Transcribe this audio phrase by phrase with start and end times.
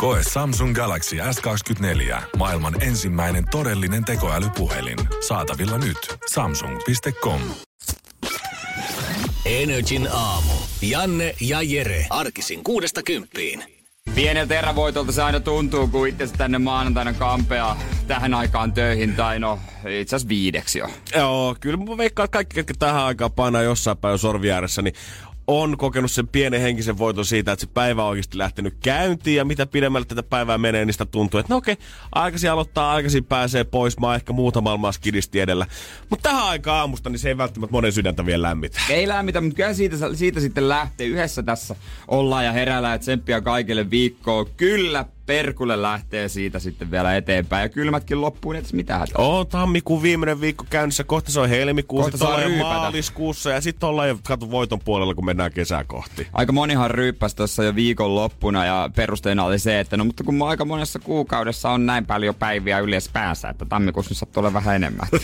[0.00, 2.22] Koe Samsung Galaxy S24.
[2.36, 4.98] Maailman ensimmäinen todellinen tekoälypuhelin.
[5.28, 6.16] Saatavilla nyt.
[6.30, 7.40] Samsung.com.
[9.44, 10.52] Energin aamu.
[10.82, 12.06] Janne ja Jere.
[12.10, 13.64] Arkisin kuudesta kymppiin.
[14.14, 19.58] Pieneltä erävoitolta se aina tuntuu, kun itse tänne maanantaina kampea tähän aikaan töihin, tai no
[20.00, 20.88] itse asiassa viideksi jo.
[21.16, 24.94] Joo, kyllä mä veikkaan, että kaikki, ketkä tähän aikaan painaa jossain päin sorvi ääressä, niin
[25.50, 29.44] on kokenut sen pienen henkisen voiton siitä, että se päivä on oikeasti lähtenyt käyntiin ja
[29.44, 31.76] mitä pidemmälle tätä päivää menee, niin sitä tuntuu, että no okei,
[32.12, 35.66] aikaisin aloittaa, aikaisin pääsee pois, mä oon ehkä muuta maailmaa skidisti edellä.
[36.10, 38.80] Mutta tähän aikaan aamusta, niin se ei välttämättä monen sydäntä vielä lämmitä.
[38.88, 41.06] Ei lämmitä, mutta kyllä siitä, siitä sitten lähtee.
[41.06, 41.76] Yhdessä tässä
[42.08, 44.46] ollaan ja herällään, että tsemppiä kaikille viikkoon.
[44.56, 47.62] Kyllä perkulle lähtee siitä sitten vielä eteenpäin.
[47.62, 49.14] Ja kylmätkin loppuun, että mitä hätää.
[49.24, 52.68] On tammikuun viimeinen viikko käynnissä, kohta se on helmikuu, sitten ollaan jo ryypätä.
[52.74, 56.26] maaliskuussa ja sitten ollaan jo katu voiton puolella, kun mennään kesää kohti.
[56.32, 60.42] Aika monihan ryyppäsi tuossa jo viikon loppuna ja perusteena oli se, että no mutta kun
[60.48, 65.08] aika monessa kuukaudessa on näin paljon päiviä yleensä päässä, että tammikuussa sattuu olla vähän enemmän.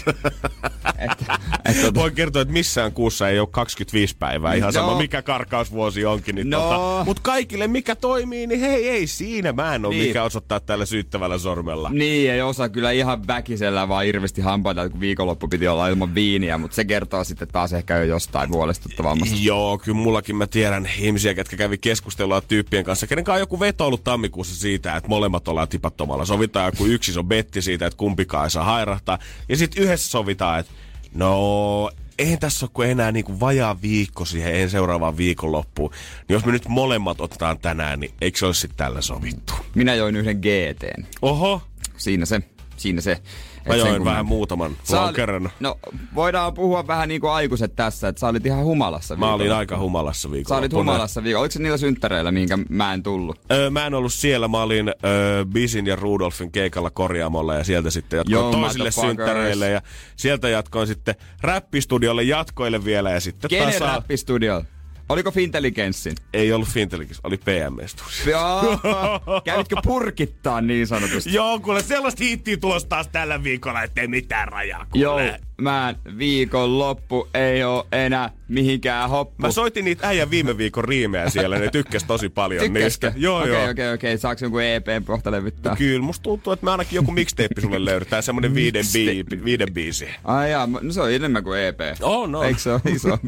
[0.98, 4.72] että, et, tota, Voin kertoa, että missään kuussa ei ole 25 päivää, ihan No.
[4.80, 6.34] sama mikä karkausvuosi onkin.
[6.34, 6.60] Niin No.
[6.60, 10.08] tota, Mutta kaikille mikä toimii, niin hei, ei siinä mä en ole Niin.
[10.08, 11.90] mikä osoittaa tällä syyttävällä sormella.
[11.90, 16.58] Niin, ei osaa kyllä ihan väkisellä vaan irvisti hampaita, kun viikonloppu piti olla ilman viiniä,
[16.58, 19.36] mutta se kertoo sitten taas ehkä jo jostain huolestuttavammasta.
[19.40, 23.60] Joo, kyllä mullakin mä tiedän ihmisiä, ketkä kävi keskustelua tyyppien kanssa, kenen kanssa on joku
[23.60, 26.24] veto ollut tammikuussa siitä, että molemmat ollaan tipattomalla.
[26.24, 29.18] Sovitaan joku yksi on betti siitä, että kumpikaan ei saa hairahtaa.
[29.48, 30.72] Ja sitten yhdessä sovitaan, että
[31.14, 35.90] no eihän tässä ole kuin enää niinku vajaa viikko siihen en seuraavaan viikonloppuun.
[35.90, 39.52] Niin jos me nyt molemmat otetaan tänään, niin eikö se olisi sitten tällä sovittu?
[39.74, 41.04] Minä join yhden GTn.
[41.22, 41.62] Oho,
[41.96, 42.40] Siinä se,
[42.76, 43.22] siinä se.
[43.68, 45.50] Mä Et sen join kun vähän muutaman lonkeron.
[45.60, 45.78] No,
[46.14, 49.58] voidaan puhua vähän niin kuin aikuiset tässä, että sä olit ihan humalassa Mä olin viikolla.
[49.58, 51.40] aika humalassa Sä olit humalassa viikolla.
[51.42, 53.40] Oliko se niillä synttäreillä, minkä mä en tullut?
[53.52, 57.90] Öö, mä en ollut siellä, mä olin öö, Bisin ja Rudolfin keikalla korjaamolla ja sieltä
[57.90, 59.82] sitten jatkoin Yo, toisille synttäreille ja
[60.16, 63.86] sieltä jatkoin sitten räppistudiolle jatkoille vielä ja sitten Kenen tasa...
[63.86, 64.62] räppistudio?
[65.08, 66.12] Oliko Fintelligenssin?
[66.32, 68.30] Ei ollut Fintelikis, oli PM-studio.
[68.30, 68.80] Joo.
[69.44, 71.32] Kävitkö purkittaa niin sanotusti?
[71.34, 75.04] Joo, kuule sellaista hiittiä tulossa taas tällä viikolla, ettei mitään rajaa, kuule.
[75.26, 79.42] Joo, mä viikon loppu ei oo enää mihinkään hoppu.
[79.42, 82.84] Mä soitin niitä äijän viime viikon riimejä siellä, ne tykkäs tosi paljon Tykkäskö?
[82.84, 83.12] niistä.
[83.16, 83.70] Joo, Okei, joo.
[83.70, 84.18] okei, okei.
[84.18, 85.76] Saaks jonkun EP kohta levyttää?
[85.76, 90.08] Kyllä, musta tuntuu, että me ainakin joku mixtape sulle löydetään, semmonen viiden, bii, viiden biisi.
[90.24, 91.80] Ai jaa, no se on enemmän kuin EP.
[92.02, 92.46] On, on.
[92.46, 93.08] Eikö se ole iso?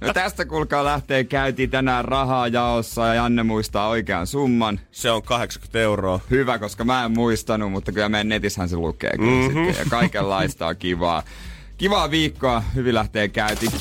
[0.00, 4.80] no tästä kuulkaa lähtee, käytiin tänään rahaa jaossa ja Janne muistaa oikean summan.
[4.90, 6.20] Se on 80 euroa.
[6.30, 9.64] Hyvä, koska mä en muistanut, mutta kyllä meidän netissähän se lukee kyllä mm-hmm.
[9.64, 9.84] sitten.
[9.84, 11.22] Ja kaikenlaista on kivaa.
[11.78, 13.72] Kivaa viikkoa, hyvin lähtee käyntiin.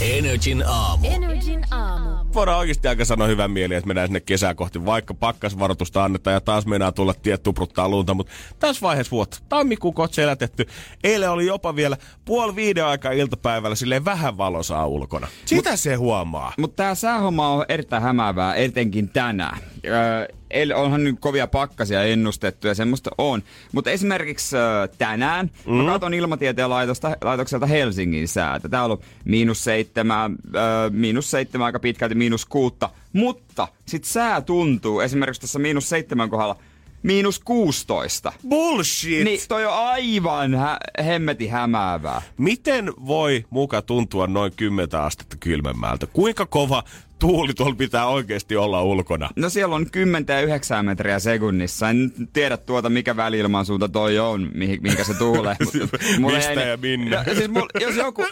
[0.00, 1.06] Energin aamu.
[1.10, 2.29] Energin aamu.
[2.34, 6.40] Voidaan oikeasti aika sanoa hyvän mieli, että mennään sinne kesää kohti, vaikka pakkasvaroitusta annetaan ja
[6.40, 10.66] taas meinaa tulla tiet tupruttaa lunta, mutta tässä vaiheessa vuotta, tammikuun kohta selätetty,
[11.04, 15.28] eilen oli jopa vielä puoli viiden aikaa iltapäivällä silleen vähän valosaa ulkona.
[15.44, 16.52] Sitä se huomaa.
[16.58, 19.58] Mutta tämä säähomma on erittäin hämäävää, etenkin tänään.
[19.86, 23.42] Öö, el- onhan nyt kovia pakkasia ennustettu ja semmoista on.
[23.72, 25.72] Mutta esimerkiksi öö, tänään mm.
[25.72, 28.68] mä katson ilmatieteen laitosta, laitokselta Helsingin säätä.
[28.68, 32.90] Tää on miinus seitsemän, öö, miinus seitsemän aika pitkälti miinus kuutta.
[33.12, 36.56] Mutta sit sää tuntuu esimerkiksi tässä miinus seitsemän kohdalla
[37.02, 38.32] miinus 16.
[38.48, 39.24] Bullshit!
[39.24, 42.22] Niin toi on aivan hä- hemmeti hämäävää.
[42.36, 46.06] Miten voi muka tuntua noin 10 astetta kylmemmältä?
[46.06, 46.84] Kuinka kova
[47.20, 49.30] tuuli tuolla pitää oikeasti olla ulkona?
[49.36, 51.90] No siellä on 10 ja 9 metriä sekunnissa.
[51.90, 55.56] En tiedä tuota, mikä väliilmansuunta toi on, mihin, minkä se tuulee.
[56.20, 57.16] Mulla Mistä ne- ja minne?
[57.16, 58.26] No, siis mulla, jos joku,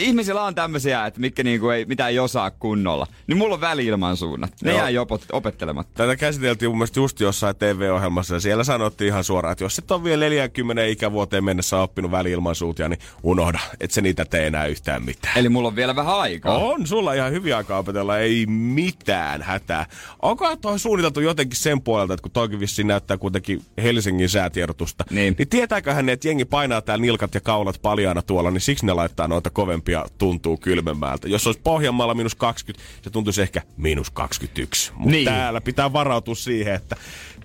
[0.00, 4.52] ihmisillä on tämmöisiä, että mitkä niinku ei, mitä ei osaa kunnolla, niin mulla on väliilmansuunnat.
[4.62, 4.78] Ne Joo.
[4.78, 5.92] jää jo opet- opettelematta.
[5.94, 9.90] Tätä käsiteltiin mun mielestä just jossain TV-ohjelmassa ja siellä sanottiin ihan suoraan, että jos et
[9.90, 15.04] ole vielä 40 ikävuoteen mennessä oppinut väliilmansuutia, niin unohda, että se niitä tee enää yhtään
[15.04, 15.38] mitään.
[15.38, 16.58] Eli mulla on vielä vähän aikaa.
[16.58, 19.86] On sulla ihan hyviä aikaa opetella, ei mitään hätää.
[20.22, 25.34] Onko toi suunniteltu jotenkin sen puolelta, että kun toikin vissiin näyttää kuitenkin Helsingin säätiedotusta, Niin.
[25.38, 28.92] niin tietääköhän ne, että jengi painaa täällä nilkat ja kaulat paljaana tuolla, niin siksi ne
[28.92, 31.28] laittaa noita kovempia tuntuu kylmemmältä.
[31.28, 34.92] Jos olisi Pohjanmaalla miinus 20, se tuntuisi ehkä miinus 21.
[34.94, 35.24] Mutta Niin.
[35.24, 36.96] täällä pitää varautua siihen, että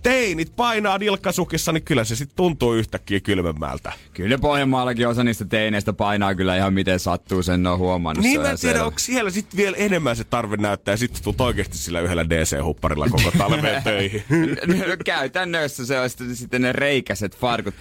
[0.04, 3.92] teinit painaa nilkkasukissa, niin kyllä se sitten tuntuu yhtäkkiä kylmemmältä.
[4.14, 8.24] Kyllä Pohjanmaallakin osa niistä teineistä painaa kyllä ihan miten sattuu, sen on huomannut.
[8.24, 11.42] Niin mä en tiedä, onko siellä sitten vielä enemmän se tarve näyttää ja sitten tulet
[11.42, 14.24] oikeasti sillä yhdellä DC-hupparilla koko talveen töihin.
[15.06, 17.74] Käytännössä se on sitten, sitten ne reikäiset farkut.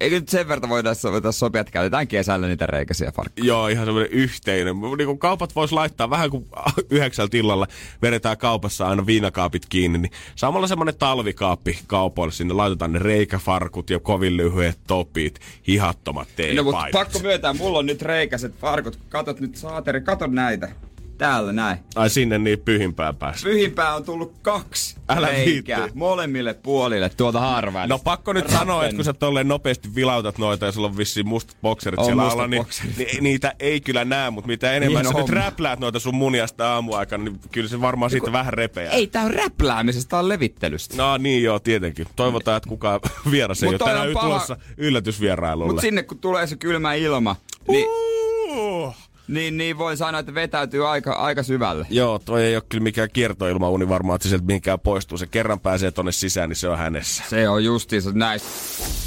[0.00, 3.46] Eikö nyt sen verran voida voida sopia, että käytetään kesällä niitä reikäisiä farkkuja?
[3.46, 4.76] Joo, ihan semmoinen yhteinen.
[4.98, 6.46] Niin kuin kaupat vois laittaa vähän kuin
[6.90, 7.66] yhdeksältä illalla
[8.02, 12.32] vedetään kaupassa aina viinakaapit kiinni, niin samalla semmoinen talvikaappi kaupoille.
[12.32, 16.64] Sinne laitetaan ne reikäfarkut ja kovin lyhyet topit, hihattomat No teepaidat.
[16.64, 18.98] mutta pakko myöntää, mulla on nyt reikäiset farkut.
[19.08, 20.68] Katot nyt saateri, kato näitä.
[21.18, 21.78] Täällä näin.
[21.96, 23.48] Ai sinne niin pyhimpään päässä.
[23.48, 25.98] Pyhimpää on tullut kaksi Älä reikää viitti.
[25.98, 27.86] molemmille puolille tuolta harvaa.
[27.86, 31.28] No pakko nyt sanoa, että kun sä tolleen nopeasti vilautat noita ja sulla on vissiin
[31.28, 32.96] mustat bokserit On siellä mustat alla, niin, bokserit.
[32.98, 36.74] niin, niitä ei kyllä näe, mutta mitä enemmän Niin sä nyt räpläät noita sun muniasta
[36.74, 38.92] aamuaikana, niin kyllä se varmaan siitä vähän repeää.
[38.92, 40.96] Ei tää on räpläämisestä, tää on levittelystä.
[40.96, 42.06] No niin joo, tietenkin.
[42.16, 43.00] Toivotaan, että kukaan
[43.30, 45.72] vieras ei Mut ole tänään paha- tulossa yllätysvierailulle.
[45.72, 47.36] Mut sinne kun tulee se kylmä ilma,
[47.68, 48.13] niin, Uh.
[49.28, 51.86] Niin, niin voi sanoa, että vetäytyy aika, aika syvälle.
[51.90, 55.18] Joo, toi ei ole kyllä mikään kiertoilmauni varmaan, että se sieltä mihinkään poistuu.
[55.18, 57.24] Se kerran pääsee tonne sisään, niin se on hänessä.
[57.28, 58.48] Se on justiinsa näistä.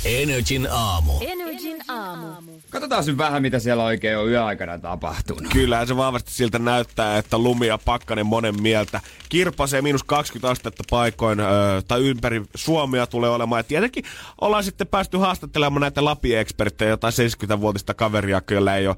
[0.06, 1.14] Energin aamu.
[1.22, 2.28] Energin aamu.
[2.70, 5.44] Katsotaan nyt vähän, mitä siellä oikein on yöaikana tapahtunut.
[5.54, 9.02] Kyllähän se vahvasti siltä näyttää, että lumi ja pakkanen monen mieltä.
[9.30, 13.60] Kirpasee miinus 20 astetta paikoin, öö, tai ympäri Suomea tulee olemaan.
[13.60, 14.04] Ja tietenkin
[14.42, 18.98] ollaan sitten päästy haastattelemaan näitä Lapi-eksperttejä, jotain 70-vuotista kaveria, kyllä ei ole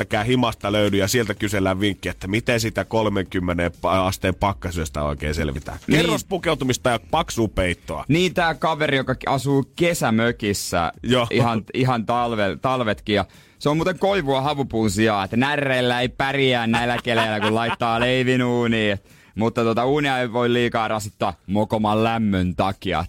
[0.00, 0.96] sähkölämmitystäkään himasta löydy.
[0.96, 5.78] Ja sieltä kysellään vinkki, että miten sitä 30 pa- asteen pakkasyöstä oikein selvitään.
[5.86, 6.00] Niin.
[6.00, 8.04] Kerros pukeutumista ja paksua peittoa.
[8.08, 11.26] Niin tää kaveri, joka asuu kesämökissä Joo.
[11.30, 13.24] ihan, ihan talve, talvetkin ja
[13.58, 18.98] se on muuten koivua havupuun sijaan, että närreillä ei pärjää näillä keleillä, kun laittaa leivinuuniin.
[19.34, 23.04] Mutta tota uunia ei voi liikaa rasittaa mokoman lämmön takia.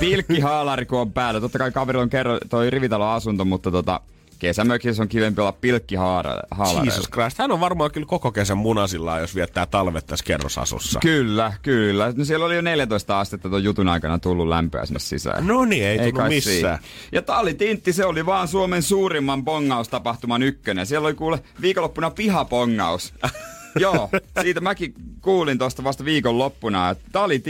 [0.00, 1.40] Pilkki haalari kun on päällä.
[1.40, 4.00] Totta kai kaverilla on kerro, toi rivitalo asunto, mutta tota,
[4.42, 6.84] kesämökissä on kivempi olla pilkki haalareilla.
[6.84, 11.00] Jesus Christ, hän on varmaan kyllä koko kesän munasillaan, jos viettää talvet tässä kerrosasussa.
[11.00, 12.12] Kyllä, kyllä.
[12.16, 15.46] No siellä oli jo 14 astetta tuon jutun aikana tullut lämpöä sinne sisään.
[15.46, 16.54] No niin, ei, tullut kai missään.
[16.54, 16.78] siinä.
[17.12, 20.86] Ja tää oli Tintti, se oli vaan Suomen suurimman bongaustapahtuman ykkönen.
[20.86, 23.14] Siellä oli kuule viikonloppuna pihapongaus.
[23.78, 24.10] Joo,
[24.42, 27.42] siitä mäkin kuulin tuosta vasta viikonloppuna, että tää oli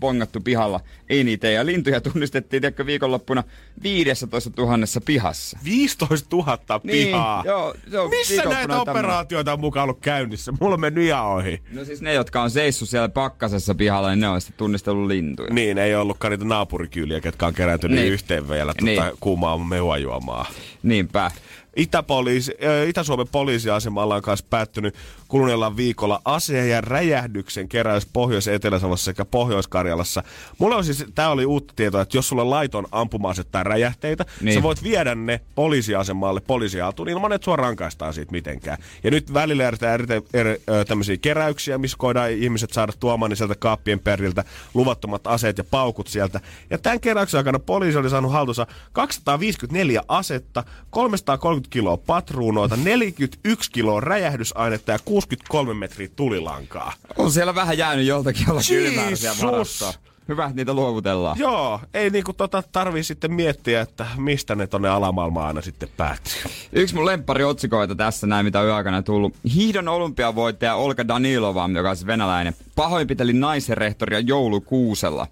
[0.00, 1.54] pongattu pihalla eniten.
[1.54, 3.44] Ja lintuja tunnistettiin tiedätkö, viikonloppuna
[3.82, 5.58] 15 000 pihassa.
[5.64, 7.42] 15 000 pihaa.
[7.42, 10.52] Niin, joo, se on Missä näitä tämmönen- operaatioita on mukaan ollut käynnissä?
[10.60, 11.62] Mulla on mennyt ihan ohi.
[11.72, 15.50] No siis ne, jotka on seissyt siellä pakkasessa pihalla, niin ne on sitten tunnistellut lintuja.
[15.54, 18.12] Niin, ei ollutkaan niitä naapurikyyliä, ketkä on kerääntynyt Niin.
[18.12, 19.02] yhteen vielä Niin.
[19.02, 20.46] tota, kuumaa mehua juomaan.
[20.82, 21.30] Niinpä.
[21.76, 22.52] Itäpoliisi,
[22.88, 24.94] Itä-Suomen poliisiasemalla on kanssa päättynyt
[25.32, 30.22] kuluneella viikolla aseen ja räjähdyksen keräys Pohjois- ja Etelä-Savossa sekä Pohjois-Karjalassa.
[30.58, 34.26] Mulla on siis, tää oli uutta tietoa, että jos sulla on laiton ampuma tai räjähteitä,
[34.40, 34.54] niin.
[34.54, 38.78] Sä voit viedä ne poliisiasemalle poliisiautuun ilman, että sua rankaistaan siitä mitenkään.
[39.04, 43.36] Ja nyt välillä järjestetään eri, eri, eri, tämmöisiä keräyksiä, missä koidaan ihmiset saada tuomaan niin
[43.36, 44.44] sieltä kaappien periltä
[44.74, 46.40] luvattomat aseet ja paukut sieltä.
[46.70, 54.00] Ja tämän keräyksen aikana poliisi oli saanut haltuunsa 254 asetta, 330 kiloa patruunoita, 41 kiloa
[54.00, 56.92] räjähdysainetta ja 63 metriä tulilankaa.
[57.16, 59.92] On siellä vähän jäänyt joltakin olla siellä varastoa.
[60.28, 61.38] Hyvä, että niitä luovutellaan.
[61.38, 66.42] Joo, ei niinku tota tarvii sitten miettiä, että mistä ne tonne alamaailmaan aina sitten päättyy.
[66.72, 69.34] Yksi mun lemppari-otsikoita tässä näin, mitä on yöaikana tullut.
[69.54, 75.26] Hiihdon olympiavoittaja Olga Danilova, joka on siis venäläinen, pahoinpiteli naisen rehtoria joulukuusella.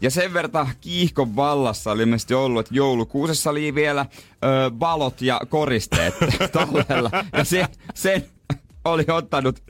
[0.00, 4.06] Ja sen verran kiihkon vallassa oli ilmeisesti ollut, että joulukuusessa oli vielä
[4.44, 6.14] ö, valot ja koristeet
[6.52, 7.10] tallella.
[7.32, 8.24] Ja se, sen
[8.86, 9.62] oli ottanut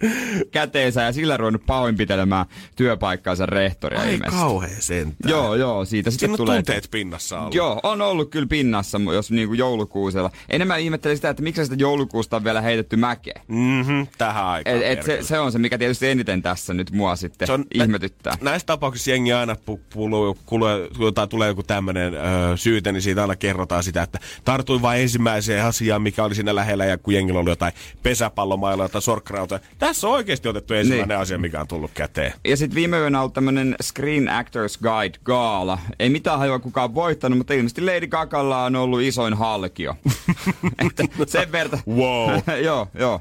[0.51, 2.47] käteensä ja sillä ruvennut pahoinpitelemään
[2.77, 4.41] työpaikkaansa rehtoria Ai ilmeisesti.
[4.41, 5.31] kauhea sentään.
[5.31, 6.57] Joo, joo, siitä sitten Siinä on tulee...
[6.57, 7.55] tunteet pinnassa ollut.
[7.55, 10.31] Joo, on ollut kyllä pinnassa, jos niinku joulukuusella.
[10.49, 13.41] Enemmän ihmettelin sitä, että miksi sitä joulukuusta on vielä heitetty mäkeen.
[13.49, 14.77] Mhm, tähän aikaan.
[14.77, 17.65] Et, et se, se, on se, mikä tietysti eniten tässä nyt mua sitten Se on-
[17.75, 18.33] ihmetyttää.
[18.41, 22.13] Nä, näissä tapauksissa jengi aina pu, pulu, kuule, tai tulee joku tämmöinen
[22.57, 26.85] syyte, niin siitä aina kerrotaan sitä, että tartuin vain ensimmäiseen asiaan, mikä oli siinä lähellä,
[26.85, 29.61] ja kun jengillä oli jotain pesäpallomailla tai sorkkrauta.
[29.79, 31.19] Tässä on oikeasti otettu ensimmäinen Niin.
[31.21, 32.33] asia, mikä on tullut käteen.
[32.45, 35.79] Ja sitten viime yönä on ollut tämmönen Screen Actors Guide gaala.
[35.99, 39.95] Ei mitään hajua kukaan voittanut, mutta ilmeisesti Lady Gagalla on ollut isoin halkio.
[40.87, 41.81] Että sen verran.
[41.89, 42.31] Wow.
[42.65, 43.21] joo, joo.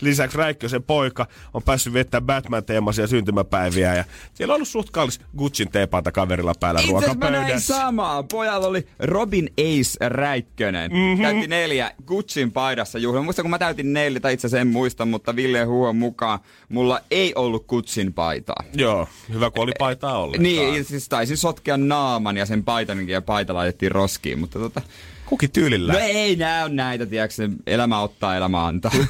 [0.00, 3.94] Lisäksi Räikkösen poika on päässyt vettää Batman-teemaisia syntymäpäiviä.
[3.94, 7.74] Ja siellä on ollut suht kallis Gucciin teepaita kaverilla päällä Itse asiassa mä näin ruokapöydässä.
[7.76, 8.22] samaa.
[8.22, 10.90] Pojalla oli Robin Ace Räikkönen.
[10.90, 11.00] Mhm.
[11.00, 11.22] Mm-hmm.
[11.22, 13.22] Täytti neljä Gucciin paidassa juhla.
[13.22, 17.32] Muista kun mä täytin neljä, tai itse en muista, mutta Ville Huon mukaan mulla ei
[17.34, 18.64] ollut Gucciin paitaa.
[18.72, 20.42] Joo, hyvä kun oli paitaa ollenkaan.
[20.42, 24.82] Niin, siis taisin sotkea naaman ja sen paitankin ja paita laitettiin roskiin, mutta tota...
[25.26, 25.92] Kukin tyylillä.
[25.92, 28.92] No ei nää on näitä, tiedätkö, elämä ottaa, elämä antaa.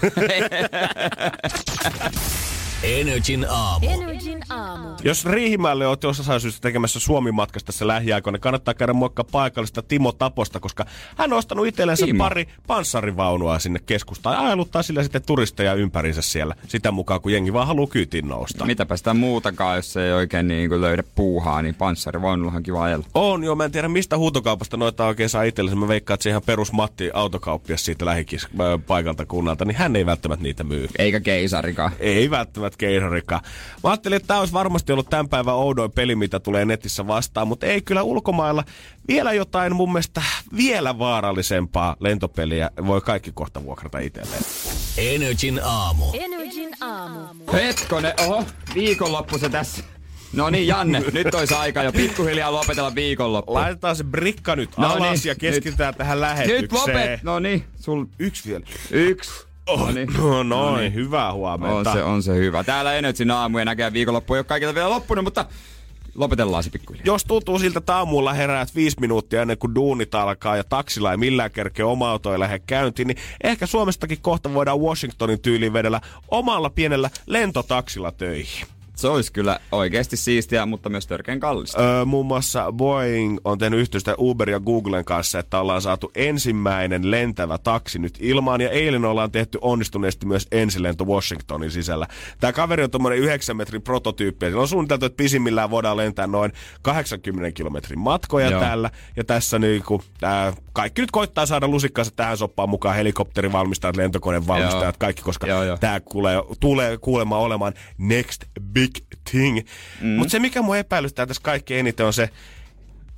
[2.83, 3.87] Energin aamu.
[3.91, 4.89] Energin aamu.
[5.05, 10.61] Jos Riihimäelle olet jossain syystä tekemässä Suomi-matkasta tässä lähiaikoina, kannattaa käydä muokkaa paikallista Timo Taposta,
[10.61, 12.25] koska hän on ostanut itsellensä Timo.
[12.25, 17.53] pari panssarivaunua sinne keskustaan ja ajeluttaa sillä sitten turisteja ympärinsä siellä sitä mukaan, kun jengi
[17.53, 18.67] vaan haluaa kyytiin nousta.
[18.67, 23.07] Mitäpä sitä muutakaan, jos ei oikein niin kuin löydä puuhaa, niin panssarivaunulla on kiva ajella.
[23.15, 25.77] On joo, mä en tiedä mistä huutokaupasta noita oikein saa itsellensä.
[25.77, 28.51] Mä veikkaan, että se ihan perus Matti autokauppias siitä lähikis äh,
[28.87, 30.89] paikalta kunnalta, niin hän ei välttämättä niitä myy.
[30.99, 31.93] Eikä keisarikaan.
[31.99, 33.41] Ei välttämättä keisarikaan.
[33.85, 37.49] Mä ajattelin, että tämä olisi varmasti ollut tämän päivän oudoin peli, mitä tulee netissä vastaan,
[37.49, 38.65] mutta ei kyllä ulkomailla
[39.09, 40.23] vielä jotain mun mielestä
[40.57, 44.43] vielä vaarallisempaa lentopeliä voi kaikki kohta vuokrata itselleen.
[44.99, 46.05] Energin aamu.
[46.13, 47.53] Energin aamu.
[47.53, 49.85] Hetkone, oho, viikonloppu se tässä.
[50.33, 53.55] No niin, Janne, nyt olisi aika jo pikkuhiljaa lopetella viikonloppu.
[53.55, 56.63] Laitetaan se brikka nyt No alas niin, ja keskitytään tähän lähetykseen.
[56.63, 58.65] Nyt lopet, no niin, sul Yksi vielä.
[58.91, 59.31] yksi.
[59.67, 60.09] Oh, No niin.
[60.19, 61.91] no noin, hyvää huomenta.
[61.91, 62.65] On se, on se hyvä.
[62.65, 65.47] Täällä Energyn aamu ja näkee viikonloppu ei ole kaikilta vielä loppunut, mutta
[66.15, 67.05] lopetellaan se pikkuhiljaa.
[67.07, 71.17] Jos tuntuu siltä, että aamulla heräät viisi minuuttia ennen kuin duunit alkaa ja taksilla ei
[71.17, 76.01] millään kerkeä oma auto ei lähde käyntiin, niin ehkä Suomestakin kohta voidaan Washingtonin tyyliin vedellä
[76.29, 78.67] omalla pienellä lentotaksilla töihin.
[78.97, 81.83] Se olisi kyllä oikeasti siistiä, mutta myös törkeän kallista.
[81.83, 87.11] Öö, muun muassa Boeing on tehnyt yhteistyötä Uber ja Googlen kanssa, että ollaan saatu ensimmäinen
[87.11, 88.61] lentävä taksi nyt ilmaan.
[88.61, 92.07] Ja eilen ollaan tehty onnistuneesti myös ensilento Washingtonin sisällä.
[92.41, 94.47] Tämä kaveri on tuommoinen 9 metrin prototyyppi.
[94.47, 98.61] Sillä on suunniteltu, että pisimmillään voidaan lentää noin 80 kilometrin matkoja Joo.
[98.61, 98.91] täällä.
[99.17, 104.99] Ja tässä niinku, tää, kaikki nyt koittaa saada lusikkaansa tähän soppaan mukaan helikopterivalmistajat, lentokonevalmistajat, Joo.
[104.99, 105.47] kaikki, koska
[105.81, 108.84] tämä tulee, tulee kuulemma olemaan next big
[109.31, 109.61] thing.
[110.01, 110.09] Mm.
[110.09, 112.23] Mutta se, mikä mua epäilyttää tässä kaikkein eniten on se,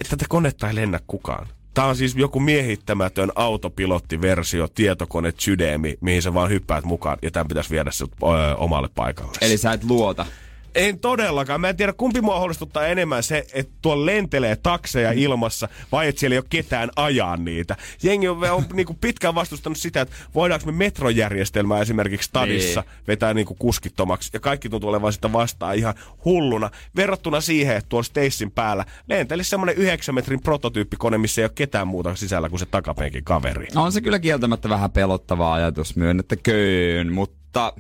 [0.01, 1.47] että tätä konetta ei lennä kukaan.
[1.75, 7.49] Tämä on siis joku miehittämätön autopilottiversio, tietokone Sydemi, mihin sä vaan hyppäät mukaan ja tämän
[7.49, 9.33] pitäisi viedä sut ö, omalle paikalle.
[9.41, 10.27] Eli sä et luota.
[10.77, 11.61] En todellakaan.
[11.61, 16.21] Mä en tiedä, kumpi mua huolestuttaa enemmän se, että tuolla lentelee takseja ilmassa, vai että
[16.21, 17.77] siellä ei ole ketään ajaa niitä.
[18.03, 22.91] Jengi on, on niinku pitkään vastustanut sitä, että voidaanko me metrojärjestelmää esimerkiksi stadissa Niin.
[23.09, 24.31] vetää niinku kuskittomaksi.
[24.33, 26.71] Ja kaikki tuntuu olevan sitä vastaan ihan hulluna.
[26.97, 31.89] Verrattuna siihen, että tuolla Stacein päällä lentelisi semmoinen 9 metrin prototyyppikone, missä ei ole ketään
[31.89, 33.67] muuta sisällä kuin se takapenkin kaveri.
[33.77, 37.73] On se kyllä kieltämättä vähän pelottava ajatus, myönnettäköön, mutta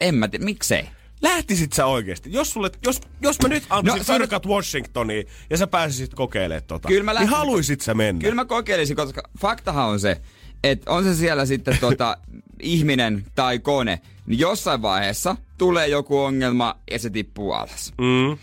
[0.00, 0.88] en mä tiedä, miksei.
[1.22, 2.32] Lähtisit sä oikeesti?
[2.32, 6.14] Jos, sulle, jos, jos mä nyt antaisin No, no, se on Washingtoniin ja sä pääsisit
[6.14, 8.20] kokeilemaan tota, Kyllä mä niin haluisit sä mennä?
[8.20, 10.20] Kyllä mä kokeilisin, koska faktahan on se,
[10.64, 12.16] että on se siellä sitten tota,
[12.62, 17.92] ihminen tai kone, niin jossain vaiheessa tulee joku ongelma ja se tippuu alas.
[17.98, 18.38] Mm.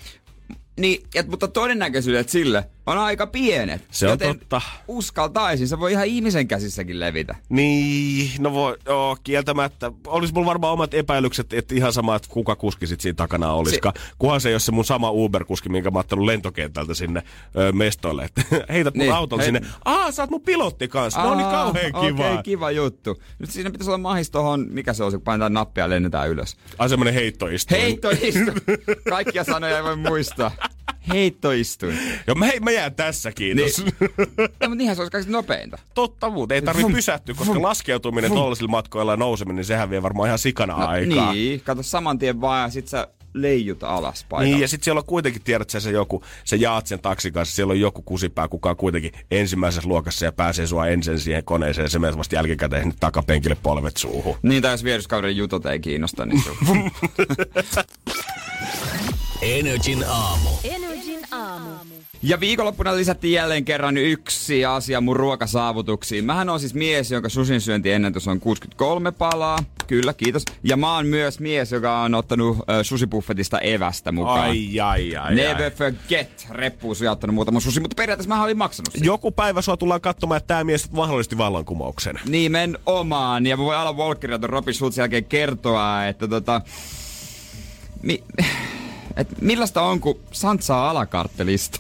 [0.80, 3.88] Niin, et, mutta todennäköisyydet sille on aika pienet.
[3.92, 4.62] Se on joten totta.
[4.88, 7.36] uskaltaisin, se voi ihan ihmisen käsissäkin levitä.
[7.50, 9.92] Niin, no voi, joo, kieltämättä.
[10.08, 13.94] Olisi mulla varmaan omat epäilykset, että ihan sama, että kuka kuski sit siinä takana olisikaan.
[13.98, 14.02] Se...
[14.20, 17.24] Kunhan se ei ole se mun sama Uber-kuski, minkä mä oon ottanut lentokentältä sinne
[17.58, 18.24] ö, mestoille.
[18.26, 18.42] Että
[18.74, 19.62] heität mun Niin, auton hei- sinne.
[19.86, 21.24] Aa, sä oot mun pilotti kanssa.
[21.24, 22.00] No niin Aa, kauhean kiva.
[22.00, 23.22] Okei, okay, kiva juttu.
[23.40, 26.58] Nyt siinä pitäisi olla mahis tohon, mikä se on, kun painetaan nappia ja lennetään ylös.
[26.78, 27.82] Ai semmonen heittoistuin.
[27.82, 28.46] Heittoistuin.
[29.10, 30.52] Kaikkia sanoja ei voi muistaa.
[31.10, 32.00] Heittoistuin.
[32.28, 33.78] Joo, mä, hei, mä jään tässä, kiitos.
[33.84, 33.96] Niin.
[34.38, 35.78] No, mutta niinhän se olisi kaikista nopeinta.
[35.94, 39.90] Totta muuta, ei tarvi Vum, pysähtyä, koska vum, laskeutuminen tuollaisilla matkoilla ja nouseminen, niin sehän
[39.90, 41.34] vie varmaan ihan sikana No, aikaa.
[41.34, 44.44] Niin, kato saman tien vaan ja sit sä leijut alas paikalla.
[44.54, 47.56] Niin, ja sitten siellä on kuitenkin, tiedät sä, se joku, se jaat sen taksin kanssa,
[47.56, 51.86] siellä on joku kusipää, kuka on kuitenkin ensimmäisessä luokassa ja pääsee sua ensin siihen koneeseen
[51.86, 54.36] ja se menee vasta jälkikäteen sinne takapenkille polvet suuhun.
[54.42, 56.50] Niin, tai jos vieruskauden jutot ei kiinnosta, niin se
[59.42, 60.50] Energin aamu.
[60.64, 61.70] Energin aamu.
[62.24, 66.26] Ja viikonloppuna lisättiin jälleen kerran yksi asia mun ruokasaavutuksiin.
[66.26, 69.58] Mähän on siis mies, jonka susinsyöntiennätys on 63 palaa.
[69.88, 70.44] Kyllä, kiitos.
[70.64, 74.50] Ja mä oon myös mies, joka on ottanut äh, susibuffetista evästä mukaan.
[74.50, 75.72] Ai, ai, ai, Never ai.
[75.72, 76.48] forget.
[76.50, 79.04] Reppuun sujattanut muutama susi, mutta periaatteessa mä olin maksanut sen.
[79.06, 82.20] Joku päivä sua tullaan katsomaan, että tämä mies mahdollisesti vallankumouksen.
[82.26, 83.46] Nimenomaan.
[83.46, 86.62] Ja mä voin Alan Walkeria ton Robin Schultzin jälkeen kertoa, että tota...
[88.04, 88.24] Mi,
[89.18, 91.80] et millaista on, kun Sant saa alakarttelista?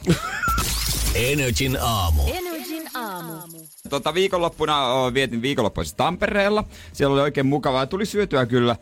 [1.15, 2.21] Energin aamu.
[2.27, 3.33] Energin aamu.
[3.89, 6.63] tota, viikonloppuna o, vietin viikonloppuisessa Tampereella.
[6.93, 7.85] Siellä oli oikein mukavaa.
[7.85, 8.75] Tuli syötyä kyllä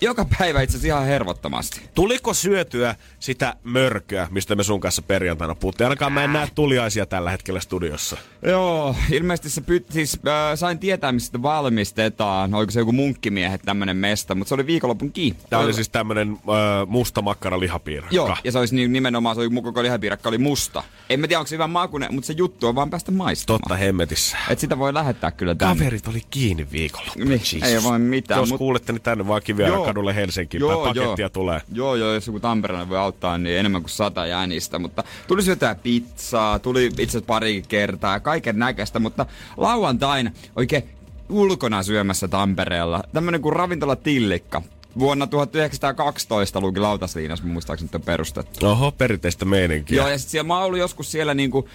[0.00, 1.80] joka päivä itse asiassa ihan hervottomasti.
[1.94, 5.86] Tuliko syötyä sitä mörköä, mistä me sun kanssa perjantaina puhuttiin?
[5.86, 8.16] Ainakaan mä en näe tuliaisia tällä hetkellä studiossa.
[8.42, 12.54] Joo, ilmeisesti se pyt, siis, äh, sain tietää, mistä valmistetaan.
[12.54, 15.40] Oliko se joku munkkimiehet tämmönen mesta, mutta se oli viikonlopun kiinni.
[15.50, 16.38] Tää oli siis tämmönen äh,
[16.86, 18.14] musta makkara lihapiirakka.
[18.16, 20.82] Joo, ja se olisi ni- nimenomaan, se oli koko lihapiirakka oli musta.
[21.10, 23.60] En mä tiedä, onko se hyvä makuinen, mutta se juttu on vaan päästä maistamaan.
[23.60, 24.36] Totta hemmetissä.
[24.50, 25.74] Et sitä voi lähettää kyllä tänne.
[25.74, 27.12] Kaverit oli kiinni viikolla.
[27.16, 29.94] Niin, ei voi mitään, Jos mut- kuulette, niin tänne vaan Kiviaira Joo.
[29.94, 30.78] kadulle Helsinkiin päin.
[30.80, 31.60] Pakettia tulee.
[31.72, 34.78] Joo, joo, jos joku Tampereella voi auttaa, niin enemmän kuin sata jänistä.
[34.78, 39.26] Mutta tuli syötyä pizzaa, tuli itse pari kertaa, kaiken näköistä, mutta
[39.56, 40.88] lauantaina oikein
[41.28, 43.02] ulkona syömässä Tampereella.
[43.12, 44.62] Tämmönen kuin ravintola Tillikka.
[44.98, 48.66] Vuonna 1912 luki Lautasliinas, muistaakseni on perustettu.
[48.66, 49.96] Oho, perinteistä meininkiä.
[49.96, 51.68] Joo, ja sit siellä, mä oon ollut joskus siellä niinku,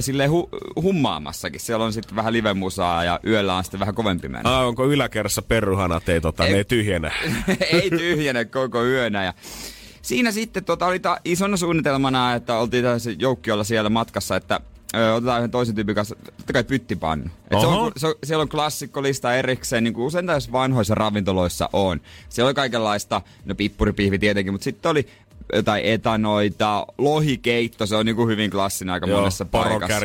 [0.00, 0.48] silleen hu,
[0.82, 1.60] hummaamassakin.
[1.60, 4.58] Siellä on sitten vähän livemusaa ja yöllä on sitten vähän kovempi mennä.
[4.58, 6.52] Ah, onko yläkerrassa perruhanat, ei, tota, Ei.
[6.52, 7.12] ne ei tyhjene?
[7.72, 9.24] ei tyhjene koko yönä.
[9.24, 9.34] Ja
[10.02, 14.60] siinä sitten tota, oli ta- isona suunnitelmana, että oltiin tässä joukkiolla siellä matkassa, että
[14.96, 17.26] ö, otetaan yhden toisen tyypin kanssa, totta kai pyttipannu.
[17.50, 21.68] Et se on, se on, siellä on klassikkolista erikseen, niin kuin usein tässä vanhoissa ravintoloissa
[21.72, 22.00] on.
[22.28, 25.08] Siellä oli kaikenlaista, no pippuripihvi tietenkin, mutta sitten oli
[25.52, 30.00] jotain etanoita, lohikeitto, se on niin kuin hyvin klassinen aika Joo, monessa paikassa.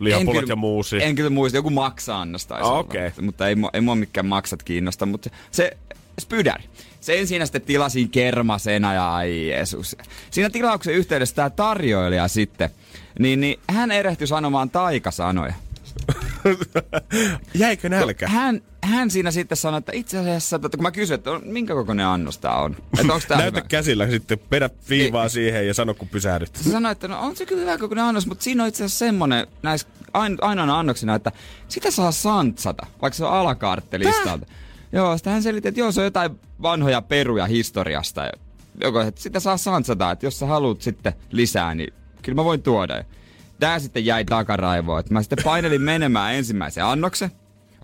[0.00, 1.02] lihapullot kyllä- ja muusi.
[1.04, 3.10] En kyllä muista, joku maksa-annos taisi Ah, olla, okei.
[3.20, 5.06] mutta- ei, ei mua mikään maksat kiinnosta.
[5.06, 5.76] Mutta se
[6.20, 6.64] spydäri.
[7.00, 9.96] Sen siinä sitten tilasin kermasena ja ai Jeesus.
[10.30, 12.70] Siinä tilauksen yhteydessä tämä tarjoilija sitten,
[13.18, 15.54] niin, niin hän erehtyi sanomaan taikasanoja.
[17.54, 18.28] Jäikö nälkä?
[18.28, 21.74] Hän, hän siinä sitten sanoi, että itse asiassa, että kun mä kysyin, että on- minkä
[21.74, 23.68] kokoinen annos tää on, että onko tää Näytä hyvä?
[23.68, 25.30] käsillä sitten, vedä viivaa Ei.
[25.30, 26.56] siihen ja sano kun pysähdyt.
[26.56, 28.98] Se sanoi, että no on se kyllä hyvä kokoinen annos, mutta siinä on itse asiassa
[28.98, 31.32] semmonen näissä ain, ainoana annoksena, että
[31.68, 34.46] sitä saa santsata, vaikka se on alakaarttelistalta.
[34.92, 38.30] Joo, sitten hän selitti, että joo, se on jotain vanhoja peruja historiasta.
[38.80, 41.92] Joko, että sitä saa santsata, että jos sä haluat sitten lisää, niin
[42.22, 42.96] kyllä mä voin tuoda.
[42.96, 43.04] Ja
[43.60, 47.30] Tää sitten jäi takaraivoon, että mä sitten painelin menemään ensimmäisen annoksen.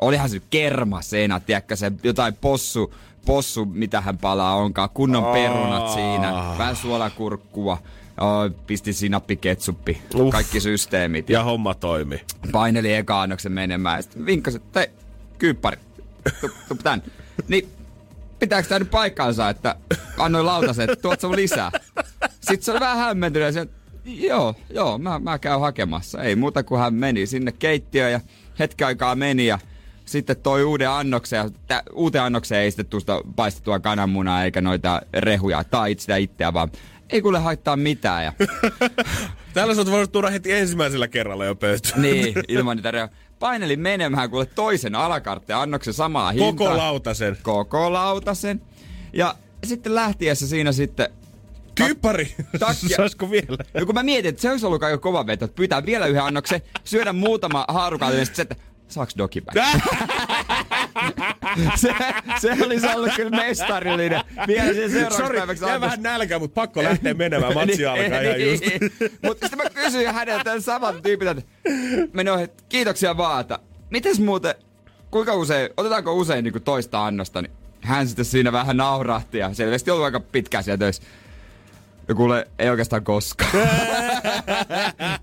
[0.01, 2.95] Olihan se kerma seinä, tiedätkö, se jotain possu,
[3.27, 7.79] possu, mitä hän palaa onkaan, kunnon perunat siinä, vähän suolakurkkua,
[8.21, 10.33] oh, pisti sinappiketsuppi, Uff.
[10.33, 11.31] kaikki systeemit.
[11.31, 12.21] Ja homma toimi.
[12.53, 14.91] paineli eka annoksen menemään ja sitten vinkkasi, että hei,
[15.39, 15.77] kyyppari,
[16.41, 17.03] tuu, tuu tän.
[17.49, 17.69] Niin,
[18.39, 19.77] pitääkö tää nyt paikkaansa, että
[20.19, 21.71] annoin lautasen, että tuot sun lisää.
[22.41, 23.69] Sitten se oli vähän hämmentynyt ja se,
[24.09, 26.23] joo, joo, mä, mä käyn hakemassa.
[26.23, 28.21] Ei muuta kuin hän meni sinne keittiöön ja
[28.59, 29.59] hetken aikaa meni ja
[30.05, 35.03] sitten toi uuden annoksen, ja tä, uuteen annokseen ei sitten tuosta paistettua kananmunaa eikä noita
[35.15, 36.71] rehuja tai sitä itseä, vaan
[37.11, 38.25] ei kuule haittaa mitään.
[38.25, 38.33] Ja
[39.55, 42.03] Täällä sä oot voinut tuoda heti ensimmäisellä kerralla jo pöytään.
[42.03, 43.09] Niin, ilman niitä reo.
[43.39, 46.53] Painelin menemään kuule toisen alakartten annoksen samaa hintaa.
[46.53, 47.37] Koko lautasen.
[47.43, 48.61] Koko lautasen.
[49.13, 51.09] Ja sitten lähtiessä siinä sitten...
[51.87, 52.35] Kyppari!
[52.59, 52.97] Takkia.
[52.97, 53.59] Saisiko vielä?
[53.75, 56.23] Ja kun mä mietin, että se olisi ollut aika kova veto, että pyytää vielä yhden
[56.23, 58.57] annoksen, syödä muutama haarukallinen, sitten se, että
[58.89, 59.59] saaks dokipäin?
[61.83, 61.95] se,
[62.41, 64.21] se olisi ollut kyllä mestarillinen.
[64.47, 65.81] Vielä sen seuraavaksi Sori, päiväksi annos.
[65.81, 67.55] vähän nälkä, mutta pakko lähteä menemään.
[67.55, 68.65] Matsi alkaa ihan just.
[69.23, 71.43] Mutta sitten mä kysyin häneltä tämän saman tyypin, että
[72.13, 73.59] meni ohi, että kiitoksia vaan, että
[73.91, 74.55] mites muuten,
[75.11, 79.91] kuinka usein, otetaanko usein niin toista annosta, niin hän sitten siinä vähän naurahti ja selvästi
[79.91, 81.03] ollut aika pitkään siellä töissä.
[82.09, 83.53] Ja kuule, ei oikeastaan koskaan.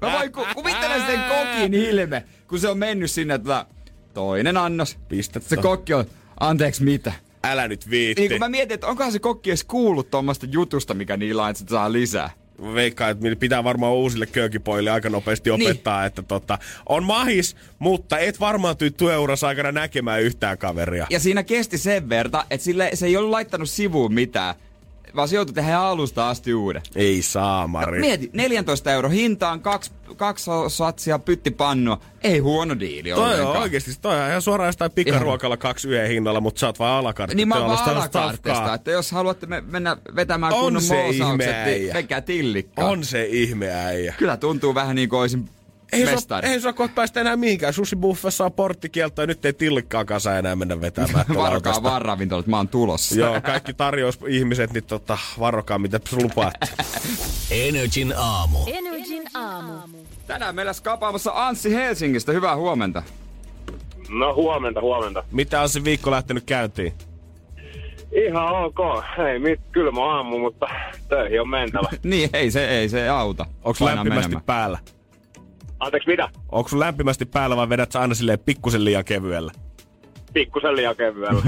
[0.01, 3.65] mä voin ku- kuvittelen sen kokin ilme, kun se on mennyt sinne, että
[4.13, 4.97] toinen annos.
[5.07, 6.05] Pistä Se kokki on,
[6.39, 7.13] anteeksi mitä?
[7.43, 8.21] Älä nyt viitti.
[8.21, 11.49] Niin kun mä mietin, että onkohan se kokki edes kuullut tuommoista jutusta, mikä niillä on,
[11.49, 12.29] että sitä saa lisää.
[12.73, 16.07] Veikkaan, että pitää varmaan uusille köökipoille aika nopeasti opettaa, niin.
[16.07, 21.07] että tota, on mahis, mutta et varmaan tyy työurassa aikana näkemään yhtään kaveria.
[21.09, 24.55] Ja siinä kesti sen verta, että sille, se ei ollut laittanut sivuun mitään,
[25.15, 26.81] vaan se joutui tehdä alusta asti uuden.
[26.95, 27.99] Ei saa, Mari.
[27.99, 31.99] Mieti, 14 euro hintaan, kaksi, kaksi satsia pyttipannua.
[32.23, 33.57] Ei huono diili Toi on ollenkaan.
[33.57, 37.35] oikeesti, toi on ihan suoraan jostain pikaruokalla kaksi yhden hinnalla, mutta sä oot vaan alakartti.
[37.35, 41.49] Niin mä oon vaan alakartista, että jos haluatte me mennä vetämään On kunnon se moosaukset,
[41.51, 42.89] ihme niin menkää tillikkaan.
[42.89, 44.13] On se ihme äijä.
[44.17, 45.49] Kyllä tuntuu vähän niin kuin olisin
[45.93, 46.49] Ei sua, mestari.
[46.49, 47.73] ei sua kohta päästä enää mihinkään.
[47.73, 51.25] Sushi Buffessa on porttikielto ja nyt ei tillikkaakaan saa enää mennä vetämään.
[51.35, 53.15] Varokaa vaan ravintolat, mä oon tulossa.
[53.15, 56.67] Joo, kaikki tarjousihmiset, niin tota, varokaa mitä lupaatte.
[57.51, 58.59] Energin aamu.
[58.67, 59.73] Energin aamu.
[60.27, 62.31] Tänään meillä skapaamassa Anssi Helsingistä.
[62.31, 63.03] Hyvää huomenta.
[64.09, 65.23] No huomenta, huomenta.
[65.31, 66.93] Mitä on se viikko lähtenyt käyntiin?
[68.11, 69.03] Ihan ok.
[69.31, 70.67] Ei mit, kylmä aamu, mutta
[71.09, 71.89] töihin on mentävä.
[72.03, 73.45] Niin, ei se, ei se auta.
[73.63, 74.43] Onko lämpimästi menemään.
[74.45, 74.79] päällä?
[75.79, 76.29] Anteeksi, mitä?
[76.51, 79.51] Onko sun lämpimästi päällä vai vedät sä aina silleen pikkusen liian kevyellä?
[80.33, 81.41] pikkusen liian kevyellä.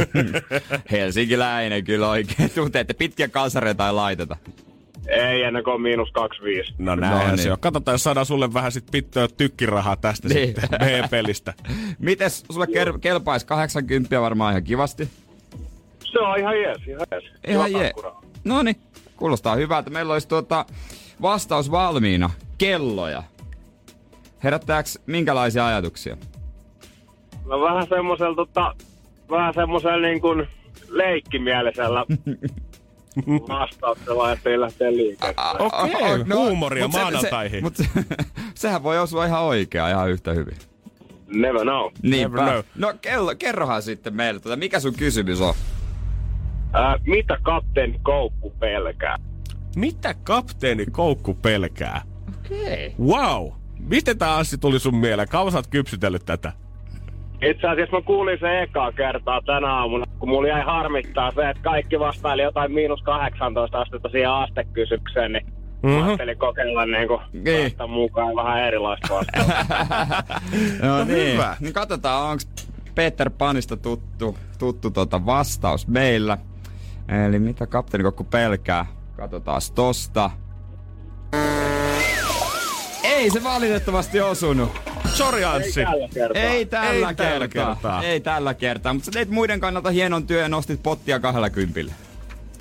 [0.92, 2.50] Helsinkiläinen kyllä oikein.
[2.56, 4.38] Tuntee, että pitkiä kalsareita ei laiteta.
[5.08, 6.74] Ei ennen kuin on miinus 25.
[6.78, 7.38] No No no, niin.
[7.38, 7.60] se on.
[7.60, 10.48] Katsotaan, jos saadaan sulle vähän sit pittöä tykkirahaa tästä Niin.
[10.48, 11.54] sitten meidän pelistä.
[12.00, 15.10] Mites sulle ker- kelpaisi 80 varmaan ihan kivasti?
[16.12, 17.24] Se on ihan jees, ihan jees.
[17.48, 17.88] Ihan Kiva je.
[17.88, 18.22] kakkuraa.
[18.44, 18.76] No niin,
[19.18, 19.90] kuulostaa hyvältä.
[19.90, 20.66] Meillä olisi tuota
[21.22, 22.30] vastaus valmiina.
[22.58, 23.24] Kelloja.
[24.44, 26.18] Herättääks minkälaisia ajatuksia?
[27.46, 28.76] No vähän semmosella tota,
[29.30, 30.48] vähän semmosella niin kuin
[30.90, 32.06] leikkimielisellä
[33.50, 35.62] vastauksella, ettei lähteä liikenteeseen.
[35.62, 37.60] Okei, huumoria mut maanantaihin.
[37.60, 37.86] Se, mut se,
[38.62, 40.58] sehän voi osua ihan oikeaa ihan yhtä hyvin.
[41.28, 41.92] Never know.
[42.02, 42.38] Niinpä.
[42.38, 42.64] know.
[42.76, 45.54] No kello, kerrohan sitten meille, tuota, mikä sun kysymys on?
[46.74, 49.18] Ää, mitä kapteeni Koukku pelkää?
[49.76, 52.02] Mitä kapteeni Koukku pelkää?
[52.46, 52.96] Okei.
[53.00, 53.52] Wow!
[53.90, 55.28] Miten tää Anssi tuli sun mieleen?
[55.30, 56.54] Kauan sä oot kypsytellyt tätä?
[57.42, 61.64] Itse asiassa mä kuulin sen ekaa kertaa tänä aamuna, kun mulla jäi harmittaa se, että
[61.64, 65.46] kaikki vastaili jotain miinus 18 astetta siihen astekysymykseen, niin
[65.84, 65.94] Mhm.
[65.94, 67.08] mä ajattelin kokeilla niin
[67.44, 67.72] Niin.
[67.92, 69.64] mukaan vähän erilaista vastausta.
[70.82, 71.34] No, No niin.
[71.34, 71.58] hyvä.
[71.60, 72.44] Niin katsotaan, onko
[72.96, 76.38] Peter Panista tuttu, tuttu tota vastaus meillä.
[77.28, 78.86] Eli mitä kapteeni Kokku pelkää?
[79.18, 80.32] Katsotaan tosta.
[83.18, 84.72] Ei se valitettavasti osunut.
[85.14, 85.84] Sori Anssi.
[85.84, 86.42] Tällä kertaa.
[86.42, 87.26] Ei tällä, Ei kertaa.
[87.26, 88.04] tällä kertaa.
[88.04, 88.94] Ei tällä kertaa.
[88.94, 91.94] Mutta sä teit muiden kannalta hienon työn ja nostit pottia kahdella kympillä.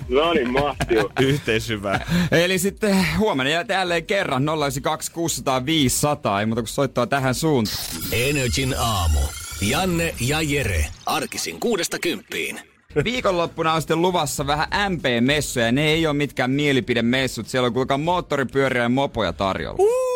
[0.09, 1.11] No niin, mahtiu.
[1.19, 2.05] Yhteishyvää.
[2.31, 6.39] Eli sitten huomenna jää jälleen kerran 092 600 500.
[6.39, 7.77] Ei muuta kuin soittaa tähän suuntaan.
[8.11, 9.19] Energin aamu.
[9.61, 10.85] Janne ja Jere.
[11.05, 12.59] Arkisin kuudesta kymppiin.
[13.03, 15.71] Viikonloppuna on sitten luvassa vähän MP-messuja.
[15.71, 17.47] Ne ei ole mitkään mielipidemessut.
[17.47, 19.77] Siellä on kuulkaa moottoripyöriä ja mopoja tarjolla.
[19.79, 20.06] Uh,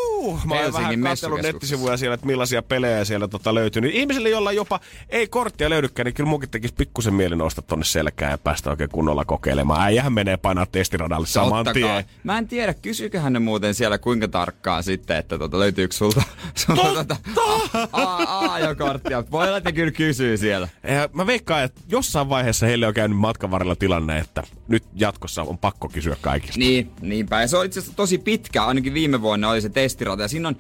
[0.45, 3.81] mä oon vähän katsellut nettisivuja siellä, että millaisia pelejä siellä tota löytyy.
[3.81, 4.79] Niin ihmisille, joilla jopa
[5.09, 8.89] ei korttia löydykään, niin kyllä munkin tekisi pikkusen mieli nousta tonne selkään ja päästä oikein
[8.89, 9.81] kunnolla kokeilemaan.
[9.81, 11.73] Äijähän menee painaa testiradalle saman kai.
[11.73, 12.05] tien.
[12.23, 16.23] Mä en tiedä, kysyyköhän ne muuten siellä kuinka tarkkaan sitten, että tota, löytyykö sulta,
[16.55, 19.23] sulta tota, A-ajokorttia.
[19.31, 20.67] Voi olla, että kyllä kysyy siellä.
[20.83, 25.41] Ja mä veikkaan, että jossain vaiheessa heille on käynyt matkan varrella tilanne, että nyt jatkossa
[25.41, 26.59] on pakko kysyä kaikista.
[26.59, 27.41] Niin, niinpä.
[27.41, 30.10] Ja se on itse asiassa tosi pitkä, ainakin viime vuonna oli se testirata.
[30.19, 30.55] Ja siinä on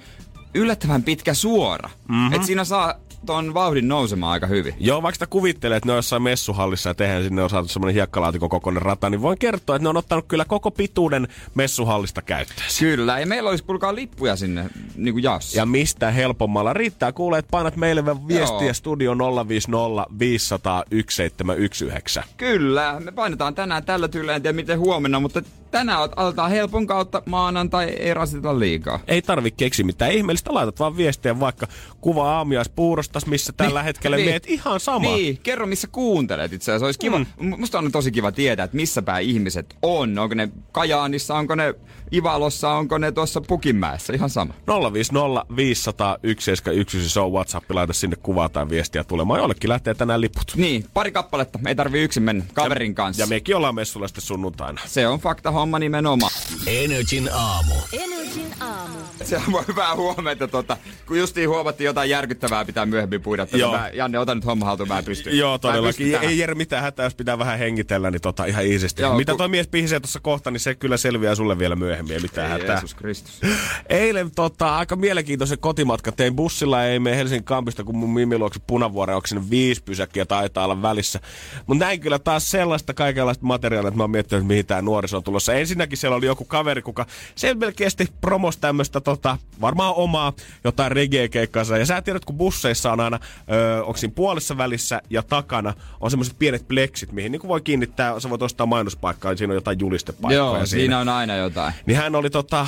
[0.53, 1.89] yllättävän pitkä suora.
[2.07, 2.33] Mm-hmm.
[2.33, 4.73] Et siinä saa ton vauhdin nousemaan aika hyvin.
[4.79, 7.93] Joo, vaikka sitä kuvittelee, että ne on jossain messuhallissa ja tehdään sinne on saatu semmoinen
[7.93, 12.67] hiekkalaatikon kokoinen rata, niin voin kertoa, että ne on ottanut kyllä koko pituuden messuhallista käyttöön.
[12.79, 15.57] Kyllä, ja meillä olisi kuulkaa lippuja sinne niin kuin jaossa.
[15.57, 17.11] Ja mistä helpommalla riittää.
[17.11, 18.73] Kuulee, että painat meille viestiä Joo.
[18.73, 19.15] studio
[19.47, 22.23] 050 500 1719.
[22.37, 27.21] Kyllä, me painetaan tänään tällä tyylillä, en tiedä miten huomenna, mutta tänään aletaan helpon kautta
[27.25, 28.99] maanantai, ei rasiteta liikaa.
[29.07, 31.67] Ei tarvi keksiä mitään ihmeellistä, laitat vaan viestiä vaikka
[32.01, 34.29] kuva aamiaispuurostas, missä tällä Niin, hetkellä niin.
[34.29, 35.15] meet ihan sama.
[35.15, 36.85] Niin, kerro missä kuuntelet itse asiassa.
[36.85, 37.25] Olisi kiva, mm.
[37.39, 40.19] musta on tosi kiva tietää, että missä päin ihmiset on.
[40.19, 41.75] Onko ne Kajaanissa, onko ne
[42.13, 44.53] Ivalossa, onko ne tuossa Pukinmäessä, ihan sama.
[44.93, 49.39] 050 500 1719, se on WhatsApp, laita sinne kuvaa tai viestiä tulemaan.
[49.39, 50.51] Jollekin lähtee tänään liput.
[50.55, 53.23] Niin, pari kappaletta, ei tarvi yksin mennä kaverin kanssa.
[53.23, 54.81] Ja mekin ollaan messulla sitten sunnuntaina.
[54.85, 56.31] Se on fakta homma nimenomaan.
[56.67, 57.73] Energin aamu.
[57.93, 58.97] Energin aamu.
[59.23, 63.47] Se on hyvää huomenta, tota, kun justiin huomattiin jotain järkyttävää pitää myöhemmin puida.
[63.53, 63.71] Joo.
[63.71, 65.29] Mä, Janne, ota nyt homma haltuun, mä en pysty.
[65.29, 66.15] Joo, todellakin.
[66.15, 69.01] Ei Jere mitään hätää, jos pitää vähän hengitellä, niin tota ihan iisisti.
[69.01, 72.13] Joo, Mitä ku- toi mies pihisee tuossa kohta, niin se kyllä selviää sulle vielä myöhemmin,
[72.13, 72.73] ei mitään Ei, hätää.
[72.75, 73.41] Jeesus Kristus.
[73.89, 78.59] Eilen tota, aika mielenkiintoisen kotimatka tein bussilla, ei mene Helsingin kampista, kun mun Mimi luokse
[78.67, 81.19] Punavuoreen, onko sinne viisi pysäkkiä taitaa olla välissä.
[81.67, 85.23] Mutta näin kyllä taas sellaista kaikenlaista materiaalia, että mä oon miettinyt, mihin tää nuoriso on
[85.23, 85.50] tulossa.
[85.53, 90.33] Ensinnäkin siellä oli joku kaveri, kuka selkeästi promos tämmöistä tota, varmaan omaa
[90.63, 91.77] jotain reggae-keikkaansa.
[91.77, 93.19] Ja sä tiedät, kun busseissa on aina,
[93.51, 98.19] öö, onko siinä puolessa välissä ja takana, on semmoiset pienet pleksit, mihin niin voi kiinnittää,
[98.19, 100.35] sä voit ostaa mainospaikkaa, ja siinä on jotain julistepaikkoja.
[100.35, 101.73] Joo, siinä on aina jotain.
[101.85, 102.67] Niin hän oli tota,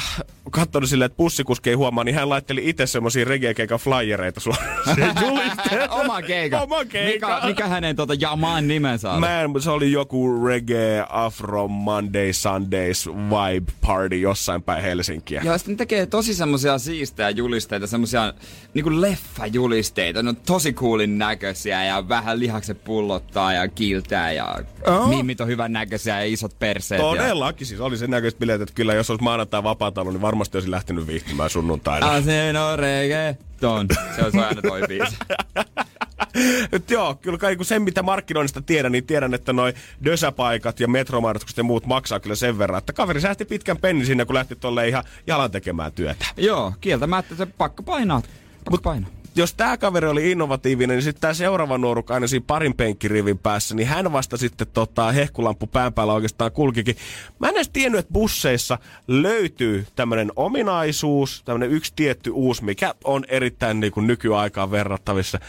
[0.52, 5.16] katsonut silleen, että bussikuski ei huomaa, niin hän laitteli itse semmosia reggae-keikan flyereita suoraan siihen
[5.22, 5.92] julisteeseen.
[6.02, 6.62] Oma keika.
[6.62, 7.28] Oma keika.
[7.28, 9.20] Mikä, mikä hänen tota Jamaan nimensä oli?
[9.20, 12.34] Mä en, se oli joku reggae, afro, Monday,
[12.74, 15.42] Sundays, vibe party jossain päin Helsinkiä.
[15.46, 18.34] Joo, sitten tekee tosi semmosia siistejä julisteita, semmosia
[18.74, 20.24] niinku leffajulisteita.
[20.24, 24.56] Ne on tosi coolin näköisiä ja vähän lihakset pullottaa ja kiiltää ja
[24.88, 25.10] Oh.
[25.10, 27.02] mimmit on hyvän näköisiä ja isot perseet.
[27.02, 27.08] Ja...
[27.08, 30.58] Todellakin siis oli sen näköistä bileet, että kyllä jos olisi maanantai vapaata ollut, niin varmasti
[30.58, 32.12] olisi lähtenyt viihtymään sunnuntaina.
[32.12, 33.88] Aseno reggaeton.
[34.16, 35.16] Se on aina toi biisi.
[36.72, 39.74] Et joo, kyllä kai kun sen mitä markkinoinnista tiedän, niin tiedän, että noi
[40.06, 44.26] dösäpaikat ja metromainotukset ja muut maksaa kyllä sen verran, että kaveri säästi pitkän pennin sinne,
[44.26, 46.26] kun lähti tolle ihan jalan tekemään työtä.
[46.38, 48.22] Joo, kieltämättä se pakko painaa.
[48.66, 49.10] Pakko painaa.
[49.36, 53.76] jos tämä kaveri oli innovatiivinen, niin sitten tämä seuraava nuoruk aina siinä parin penkkirivin päässä,
[53.76, 56.96] niin hän vasta sitten tota, hehkulampu pään päällä oikeastaan kulkikin.
[57.40, 63.26] Mä en edes tiennyt, että busseissa löytyy tämmöinen ominaisuus, tämmöinen yksi tietty uusi, mikä on
[63.28, 65.40] erittäin niin kuin nykyaikaan verrattavissa.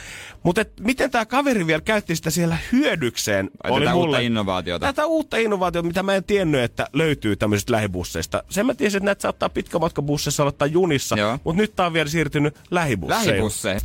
[0.44, 4.86] Mutta miten tämä kaveri vielä käytti sitä siellä hyödykseen, Ai, tätä uutta innovaatiota.
[4.86, 8.42] Tätä uutta innovaatiota, mitä mä en tiennyt, että löytyy tämmöisistä lähibusseista.
[8.50, 11.38] Sen mä tiesin, että näitä saattaa pitkämatkabusseissa aloittaa junissa, Joo.
[11.44, 13.30] mutta nyt tää on vielä siirtynyt lähibusseihin.
[13.30, 13.80] Lähibusseja.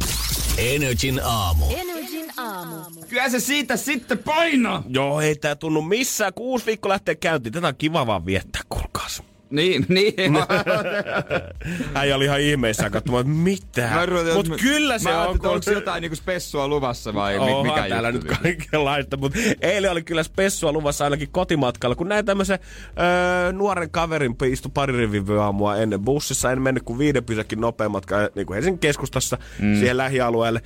[0.58, 1.65] Energin aamu.
[1.69, 2.76] Energin aamu.
[3.10, 4.84] Kyllä se siitä sitten painaa.
[4.89, 6.34] Joo, ei tää tunnu missään.
[6.34, 7.54] Kuusi viikko lähtee käyntiin.
[7.54, 8.88] Tätä on kiva vaan viettää, kuulkaas.
[9.50, 10.14] Niin, niin.
[11.96, 14.06] Äijä oli ihan ihmeissään katsomaan, että mitä?
[14.06, 15.40] rupesin- Mut kyllä se mä on.
[15.40, 18.28] kun- onko jotain niinku spessua luvassa vai Onhan mikä täällä juttu?
[18.28, 22.60] nyt kaikenlaista, mutta eilen oli kyllä spessua luvassa ainakin kotimatkalla, kun näin tämmöisen
[23.00, 27.90] öö, nuoren kaverin istui pari rivin aamua ennen bussissa, en mennyt kuin viiden pysäkin nopea
[27.90, 29.76] matka niin kuin Helsingin keskustassa mm.
[29.76, 30.62] siihen lähialueelle.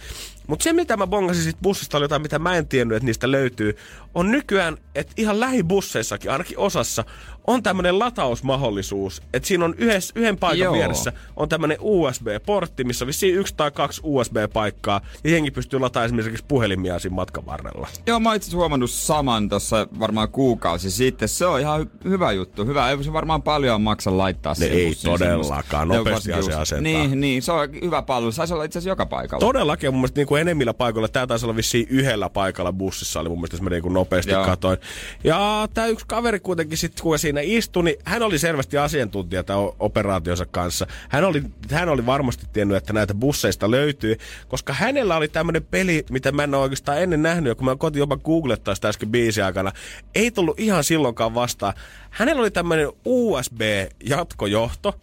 [0.47, 3.31] Mutta se, mitä mä bongasin siitä bussista, oli jotain, mitä mä en tiennyt, että niistä
[3.31, 3.77] löytyy,
[4.15, 7.05] on nykyään, että ihan lähibusseissakin, ainakin osassa,
[7.47, 9.21] on tämmöinen latausmahdollisuus.
[9.33, 10.73] Että siinä on yhdessä, yhden paikan Joo.
[10.73, 16.05] vieressä on tämmöinen USB-portti, missä on vissiin yksi tai kaksi USB-paikkaa, ja jengi pystyy lataamaan
[16.05, 17.87] esimerkiksi puhelimia siinä matkan varrella.
[18.07, 21.29] Joo, mä itse huomannut saman tuossa varmaan kuukausi sitten.
[21.29, 22.65] Se on ihan hy- hyvä juttu.
[22.65, 25.87] Hyvä, ei se varmaan paljon maksa laittaa siihen ei todellakaan.
[25.87, 26.81] Nopeasti se asentaa.
[26.83, 28.31] Niin, niin, se on hyvä palvelu.
[28.31, 29.39] Saisi olla itse asiassa joka paikalla.
[29.39, 33.29] Todellakin mun mielestä niin kuin enemmillä paikoilla, tämä taisi olla vissiin yhdellä paikalla bussissa, oli
[33.29, 34.45] mun mielestä, jos mä niin nopeasti Joo.
[34.45, 34.77] katoin.
[35.23, 39.69] Ja tämä yksi kaveri kuitenkin sitten, kun siinä istui, niin hän oli selvästi asiantuntija tämän
[39.79, 40.87] operaationsa kanssa.
[41.09, 44.17] Hän oli, hän oli varmasti tiennyt, että näitä busseista löytyy,
[44.47, 47.75] koska hänellä oli tämmöinen peli, mitä mä en ole oikeastaan ennen nähnyt, ja kun mä
[47.75, 49.71] koitin jopa googlettaa sitä äsken biisin aikana,
[50.15, 51.73] ei tullut ihan silloinkaan vastaan.
[52.09, 54.99] Hänellä oli tämmöinen USB-jatkojohto,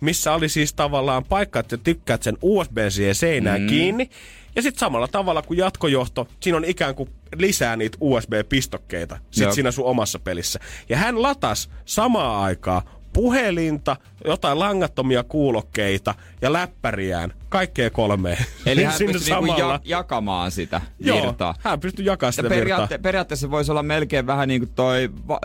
[0.00, 3.66] missä oli siis tavallaan paikka, että tykkäät sen USB siihen seinään mm.
[3.66, 4.10] kiinni.
[4.58, 9.52] Ja sitten samalla tavalla kuin jatkojohto, siinä on ikään kuin lisää niitä USB-pistokkeita sit Joo.
[9.52, 10.58] siinä sun omassa pelissä.
[10.88, 18.36] Ja hän latas samaa aikaa puhelinta, jotain langattomia kuulokkeita ja läppäriään, kaikkea kolmea.
[18.66, 21.54] Eli hän Sinne pystyy niinku ja- jakamaan sitä Joo, virtaa.
[21.60, 22.58] hän pystyy jakamaan Ja sitä virtaa.
[22.86, 25.40] periaatte- periaatteessa voisi olla melkein vähän niin kuin toi va-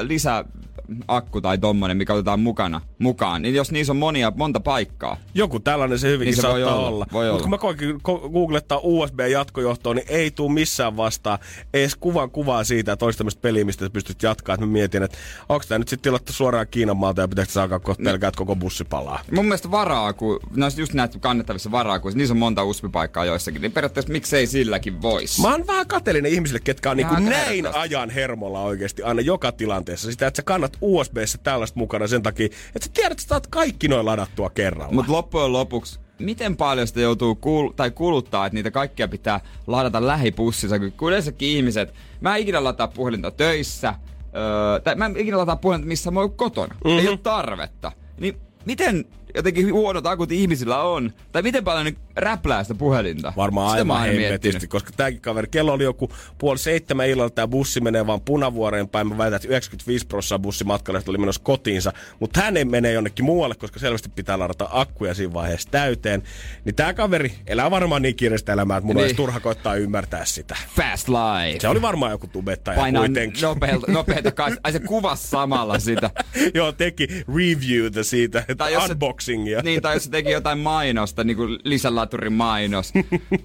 [0.88, 3.41] lisäakku tai tommonen, mikä otetaan mukana, mukaan.
[3.41, 5.17] Niin jos niissä on monia, monta paikkaa.
[5.34, 6.88] Joku tällainen se hyvinkin Niin se saattaa voi olla.
[6.88, 7.41] olla, voi Mutta olla.
[7.41, 11.39] kun mä koikin ko- googlettaa USB-jatkojohtoon, niin ei tuu missään vastaan
[11.74, 14.54] edes kuvan kuvaa siitä, että olisi tämmöistä peliä, mistä pystyt jatkaa.
[14.56, 15.17] Että mä mietin, että
[15.50, 18.56] onko tämä nyt sitten tilattu suoraan Kiinan maalta ja pitääkö saada kohta pelkää, että koko
[18.56, 19.19] bussi palaa.
[19.32, 23.62] Mun mielestä varaa, kun no just näitä kannettavissa varaa, kun niissä on monta USB-paikkaa joissakin,
[23.62, 25.41] niin periaatteessa miksei silläkin voisi.
[25.41, 30.12] Mä oon vähän kateellinen ihmisille, ketkä on niinku näin ajan hermolla oikeasti aina joka tilanteessa.
[30.12, 33.47] Sitä, että sä kannat USBssä tällaista mukana sen takia, että sä tiedät, että sä saat
[33.47, 34.93] kaikki noin ladattua kerralla.
[34.93, 40.07] Mutta loppujen lopuksi, miten paljon sitä joutuu kuul- tai kuluttaa, että niitä kaikkia pitää ladata
[40.07, 43.95] lähipussissa, kun kun yleensäkin ihmiset, mä en ikinä lataa puhelinta töissä,
[44.36, 46.75] öö, tai mä en ikinä lataa puhelinta missä mä oon kotona.
[46.86, 46.99] Mm-hmm.
[46.99, 47.91] Ei ole tarvetta.
[48.19, 49.05] Niin miten
[49.36, 53.34] jotenkin huonot akut ihmisillä on, tai miten paljon ne räplää sitä puhelinta?
[53.38, 57.82] Varmaan Sitä aivan hemmetisti, koska tämäkin kaveri, kello oli joku puoli seitsemän illalla, tämä bussi
[57.82, 59.08] menee vaan punavuoreen päin.
[59.08, 63.56] Mä väitän, että 95 prosenttia bussimatkalla oli menossa kotiinsa, mutta hän ei mene jonnekin muualle,
[63.56, 66.24] koska selvästi pitää ladata akkuja siinä vaiheessa täyteen.
[66.65, 69.04] Niin tämä kaveri elää varmaan niin kiireistä elämää, että mun Niin.
[69.04, 70.56] olisi turha koittaa ymmärtää sitä.
[70.76, 71.60] Fast life.
[71.60, 73.41] Se oli varmaan joku tubettaja Painaa kuitenkin.
[73.41, 74.62] nopealta, nopeita kanssa.
[74.63, 76.10] Ai se kuvasi samalla sitä.
[76.54, 78.96] Joo, teki reviewtä siitä, jos se-
[79.31, 79.62] unboxingia.
[79.62, 82.93] Niin, tai jos se teki jotain mainosta, niin kuin lisälaturin mainos.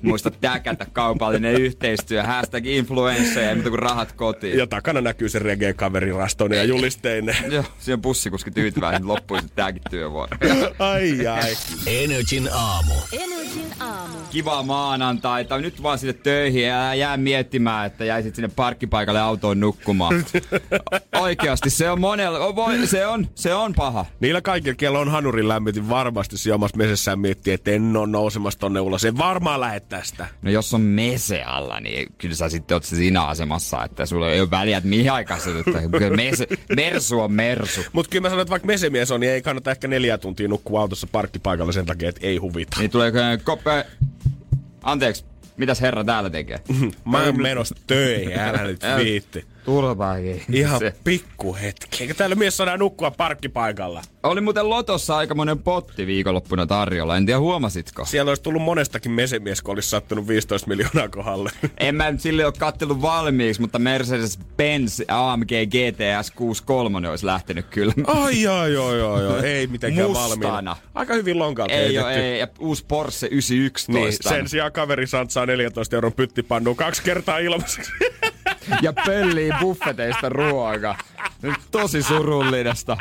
[0.03, 4.59] Muista täkätä kaupallinen yhteistyö, hashtag influensseja, muuta kuin rahat kotiin.
[4.59, 7.37] Ja takana näkyy se reggae-kaveri rastone ja julisteinen.
[7.53, 10.37] Joo, siinä on bussikuski tyytyväinen, niin loppui sitten tääkin työvuoro.
[10.79, 11.57] Ai ai.
[11.87, 12.95] Energin aamu.
[13.13, 14.19] Energin aamu.
[14.31, 15.59] Kivaa maanantaita.
[15.59, 20.25] Nyt vaan sinne töihin ja jää miettimään, että jäisit sinne parkkipaikalle autoon nukkumaan.
[21.21, 22.39] Oikeasti, se on monella,
[22.87, 24.07] se on, se on paha.
[24.21, 28.59] Niillä kaikilla, kello on hanurin lämmitin, varmasti siinä omassa mesessään miettii, että en ole nousemassa
[28.59, 29.05] tonne ulos.
[29.05, 30.29] En varmaan lähde tästä.
[30.43, 34.41] No jos on mese alla, niin kyllä sä sitten oot siinä asemassa, että sulla ei
[34.41, 37.81] ole väliä, että mihin aikaan sä että kyllä mese, mersu on mersu.
[37.93, 40.81] Mutta kyllä mä sanon, että vaikka mesemies on, niin ei kannata ehkä neljä tuntia nukkua
[40.81, 42.77] autossa parkkipaikalla sen takia, että ei huvita.
[42.81, 43.87] Niin tuleeko koppe...
[44.83, 45.25] Anteeksi,
[45.57, 46.61] mitäs herra täällä tekee?
[47.11, 49.45] Mä oon menossa töihin, älä nyt viitti.
[49.73, 50.43] Turvaakin.
[50.53, 50.95] Ihan Se.
[51.05, 52.03] pikku hetki.
[52.03, 54.03] Eikä täällä mies saada nukkua parkkipaikalla.
[54.23, 57.17] Oli muuten Lotossa aikamoinen potti viikonloppuna tarjolla.
[57.17, 58.05] En tiedä huomasitko.
[58.05, 61.51] Siellä olisi tullut monestakin mesemies, kun olisi sattunut 15 miljoonaa kohdalle.
[61.81, 67.93] En mä nyt sille ole kattellut valmiiksi, mutta Mercedes-Benz AMG GTS 63 olisi lähtenyt kyllä.
[68.07, 69.37] Ai joo joo joo joo.
[69.43, 70.29] Ei mitenkään Mustana.
[70.29, 70.77] valmiina.
[70.95, 72.21] Aika hyvin lonkalta Ei heitetty.
[72.21, 72.39] ei.
[72.39, 73.93] Ja uusi Porsche 911.
[74.31, 77.93] Niin, sen sijaan kaveri santsaa 14 euron pyttipannuun kaksi kertaa ilmaiseksi.
[78.83, 80.97] ja pöllii buffeteista ruoka.
[81.71, 82.97] Tosi surullista.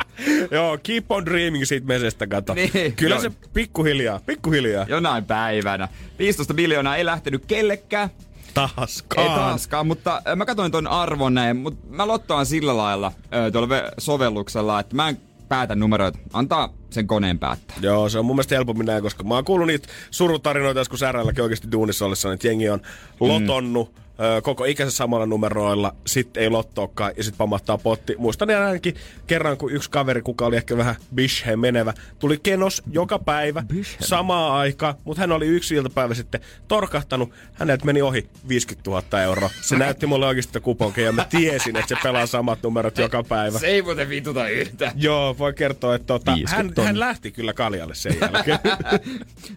[0.50, 2.54] Joo, keep on dreaming siitä mesestä, kato.
[2.54, 2.92] Niin.
[2.96, 3.22] Kyllä Joo.
[3.22, 4.86] se pikkuhiljaa, pikkuhiljaa.
[4.88, 5.88] Jonain päivänä.
[6.18, 8.08] 15 miljoonaa ei lähtenyt kellekään.
[8.54, 9.26] Taaskaan.
[9.26, 13.50] Ei taaskaan, mutta ö, mä katsoin ton arvon näin, mutta mä lottoan sillä lailla ö,
[13.50, 16.18] tuolla ve- sovelluksella, että mä en päätä numeroita.
[16.32, 17.76] Antaa sen koneen päättää.
[17.80, 21.42] Joo, se on mun mielestä helpommin näin, koska mä oon kuullut niitä surutarinoita joskus RLläkin
[21.42, 22.80] oikeasti duunissa ollessa, että jengi on
[23.20, 24.02] lotonnut mm.
[24.20, 28.14] Ö, koko ikänsä samalla numeroilla, sit ei lottoakaan ja sit pamahtaa potti.
[28.18, 28.94] Muistan ainakin
[29.26, 33.62] kerran, kun yksi kaveri, kuka oli ehkä vähän bisheen menevä, tuli kenos joka päivä
[34.00, 37.32] samaa aikaa, mutta hän oli yksi iltapäivä sitten torkahtanut.
[37.52, 39.50] Häneltä meni ohi 50 000 euroa.
[39.60, 43.22] Se näytti mulle oikeasti sitä kuponkia ja mä tiesin, että se pelaa samat numerot joka
[43.22, 43.58] päivä.
[43.58, 44.92] Se ei muuten vituta yhtään.
[44.96, 48.58] Joo, voi kertoa, että tota, 50 hän, hän lähti kyllä kaljalle sen jälkeen.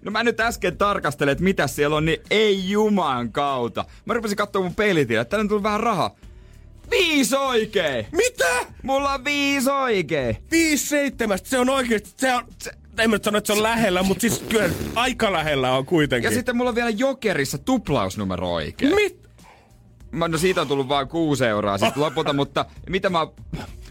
[0.06, 3.86] No mä nyt äsken tarkastelin, että mitä siellä on, niin ei juman kautta.
[4.06, 6.16] Mä rupesin katsomaan mun peilitiedä, tänne on tullut vähän rahaa.
[6.92, 8.08] Viisi oikee!
[8.12, 8.66] Mitä?
[8.84, 10.38] Mulla on viisi oikee!
[10.52, 13.64] Viisi seitsemästä, se on oikeesti, se on, se, en mä nyt sano, että se on
[13.64, 16.30] lähellä, mutta siis kyllä aika lähellä on kuitenkin.
[16.30, 18.96] Ja sitten mulla on vielä Jokerissa tuplausnumero oikein.
[18.96, 19.30] Mit?
[20.12, 23.28] Mä, no siitä on tullut vain kuusi euroa sitten lopulta, mutta mitä mä...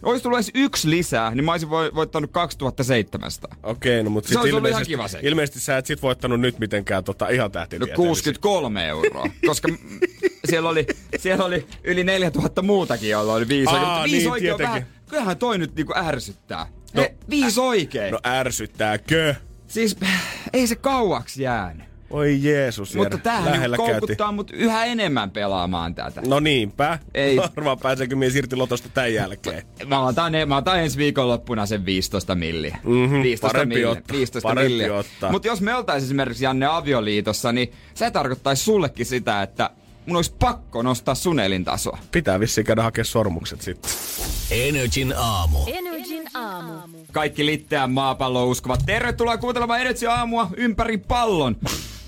[0.02, 3.56] Olisi tullut edes yksi lisää, niin mä olisin voi, voittanut 2700.
[3.62, 5.28] Okei, no mutta Se sit olisi ollut ihan ilmeisesti, kiva sekin.
[5.28, 7.96] ilmeisesti sä et sit voittanut nyt mitenkään tota ihan No tähtitieteellisiä.
[7.96, 9.68] 63 euroa, koska
[10.48, 10.86] siellä oli,
[11.18, 14.02] siellä oli yli 4000 muutakin, joilla oli viisi Aa, oikein.
[14.12, 16.66] Viisi niin, oikein vähän, kyllähän toi nyt niinku ärsyttää.
[16.94, 18.12] No, No, viisi oikein.
[18.12, 19.34] No ärsyttääkö?
[19.66, 19.96] Siis
[20.52, 21.89] ei se kauaksi jäänyt.
[22.10, 24.00] Oi Jeesus, Mutta tämähän lähellä niinku käytiin.
[24.00, 26.22] koukuttaa mut yhä enemmän pelaamaan tätä.
[26.26, 26.98] No niinpä.
[27.14, 27.38] Ei.
[27.56, 29.62] Arvaa pääseekö mies irti lotosta tämän jälkeen.
[29.86, 32.78] Mä otan, mä otan ensi viikonloppuna sen 15 milliä.
[32.84, 33.90] Mhm, 15 parempi milliä.
[33.90, 34.94] ottaa, 15 parempi milliä.
[34.94, 35.30] ottaa.
[35.32, 39.70] Mutta jos me oltais esimerkiksi Janne avioliitossa, niin se tarkoittaisi sullekin sitä, että
[40.06, 41.98] mun olisi pakko nostaa sun elintasoa.
[42.12, 43.90] Pitää vissiin käydä hakea sormukset sitten.
[44.50, 45.58] Energin aamu.
[45.66, 46.98] Energin aamu.
[47.12, 48.80] Kaikki litteän maapallo uskovat.
[48.86, 51.56] Tervetuloa kuuntelemaan Energy aamua ympäri pallon.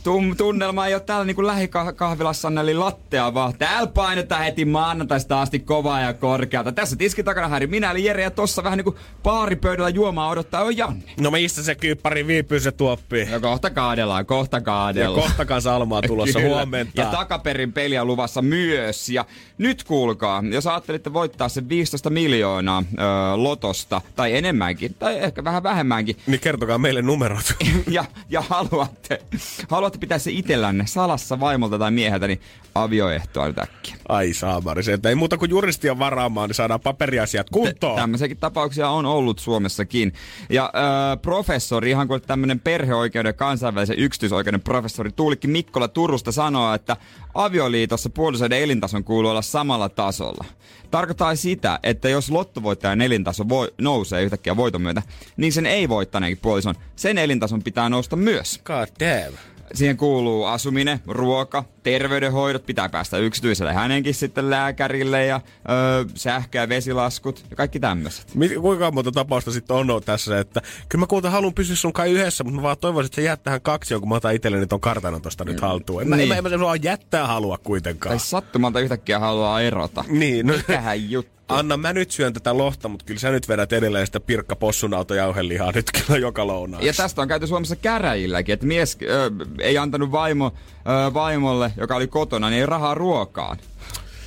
[0.04, 5.58] Tum, tunnelma ei ole täällä niinku lähikahvilassa eli lattea, vaan täällä painetaan heti maanantaista asti
[5.60, 6.72] kovaa ja korkealta.
[6.72, 10.76] Tässä tiskin takana häiri minä eli Jere ja tossa vähän niinku baaripöydällä juomaa odottaa on
[10.76, 11.04] Janne.
[11.20, 13.28] No mistä se kyyppari viipyy se tuoppi?
[13.30, 15.22] Ja kohta kaadellaan, kohta Ja kaadellaan.
[15.22, 16.54] kohta kanssa Almaa tulossa Kyllä.
[16.54, 17.00] huomenta.
[17.00, 19.08] Ja takaperin peliä luvassa myös.
[19.08, 19.24] Ja
[19.58, 23.04] nyt kuulkaa, jos ajattelitte voittaa sen 15 miljoonaa öö,
[23.36, 27.54] lotosta, tai enemmänkin, tai ehkä vähän vähemmänkin, Niin kertokaa meille numerot.
[27.90, 29.22] ja, ja haluatte,
[29.68, 32.40] haluatte pitää se itsellänne salassa vaimolta tai mieheltä, niin
[32.74, 33.96] avioehtoa nyt äkkiä.
[34.08, 37.96] Ai saamari, se, että ei muuta kuin juristia varaamaan, niin saadaan paperiasiat kuntoon.
[37.96, 40.12] Tämmöisiäkin tapauksia on ollut Suomessakin.
[40.50, 46.74] Ja öö, professori, ihan kuin tämmöinen perheoikeuden ja kansainvälisen yksityisoikeuden professori Tuulikki Mikkola Turusta sanoo,
[46.74, 46.96] että
[47.34, 50.44] avioliitossa puolisoiden elintason kuuluu olla samalla tasolla.
[50.90, 55.02] Tarkoittaa sitä, että jos lottovoittajan elintaso voi, nousee yhtäkkiä voiton myötä,
[55.36, 58.60] niin sen ei voittaneenkin puolison, sen elintason pitää nousta myös.
[58.64, 59.51] God damn.
[59.74, 66.68] Siihen kuuluu asuminen, ruoka, terveydenhoidot, pitää päästä yksityiselle hänenkin sitten lääkärille ja öö, sähkö- ja
[66.68, 68.34] vesilaskut ja kaikki tämmöiset.
[68.34, 71.92] Mit, kuinka monta tapausta sitten on ollut tässä, että kyllä mä kuulta haluan pysyä sun
[71.92, 74.66] kai yhdessä, mutta mä vaan toivoisin, että sä jäät tähän kaksi, kun mä otan itselleni
[74.66, 76.02] ton kartanon tosta nyt haltuun.
[76.02, 76.22] En, mä, Niin.
[76.32, 78.10] en, mä, en mä sua jättää halua kuitenkaan.
[78.16, 80.04] Tai sattumalta yhtäkkiä haluaa erota.
[80.08, 81.41] Niin, no, Mikähän juttu.
[81.58, 85.14] Anna mä nyt syön tätä lohta, mutta kyllä sä nyt vedät edelleen sitä pirkka possunauto
[85.14, 86.86] jauhelihaa nyt kyllä joka lounaassa.
[86.86, 91.96] Ja tästä on käyty Suomessa käräjilläkin, että mies ö, ei antanut vaimo, ö, vaimolle, joka
[91.96, 93.56] oli kotona, niin ei rahaa ruokaan.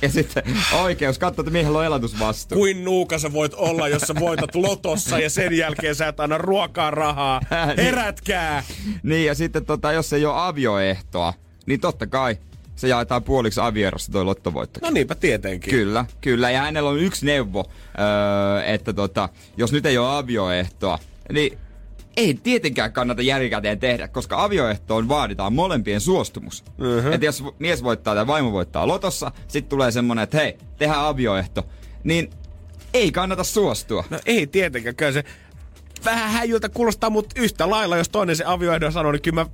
[0.02, 0.42] Ja sitten
[0.82, 2.58] oikeus katsoo, että miehellä on elatusvastuu.
[2.58, 6.38] Kuin nuuka sä voit olla, jos sä voitat lotossa ja sen jälkeen sä et anna
[6.38, 7.40] ruokaa rahaa.
[7.76, 8.62] Herätkää!
[9.02, 11.32] Niin, ja sitten tota, jos ei ole avioehtoa,
[11.66, 12.38] niin totta kai
[12.76, 14.80] se jaetaan puoliksi avierossa toi lottovoitto.
[14.82, 15.70] No niinpä tietenkin.
[15.70, 16.50] Kyllä, kyllä.
[16.50, 17.64] Ja hänellä on yksi neuvo,
[17.98, 20.98] öö, että tota, jos nyt ei ole avioehtoa,
[21.32, 21.58] niin
[22.16, 26.64] ei tietenkään kannata jälkikäteen tehdä, koska avioehtoon vaaditaan molempien suostumus.
[26.78, 27.12] Uh-huh.
[27.12, 31.66] Että jos mies voittaa tai vaimo voittaa lotossa, sitten tulee semmonen, että hei, tehdään avioehto.
[32.04, 32.30] Niin
[32.94, 34.04] ei kannata suostua.
[34.10, 35.24] No ei tietenkään, kyllä se
[36.04, 39.50] vähän häijyltä kuulostaa, mutta yhtä lailla, jos toinen se avioehdon sanoo, niin kyllä mä,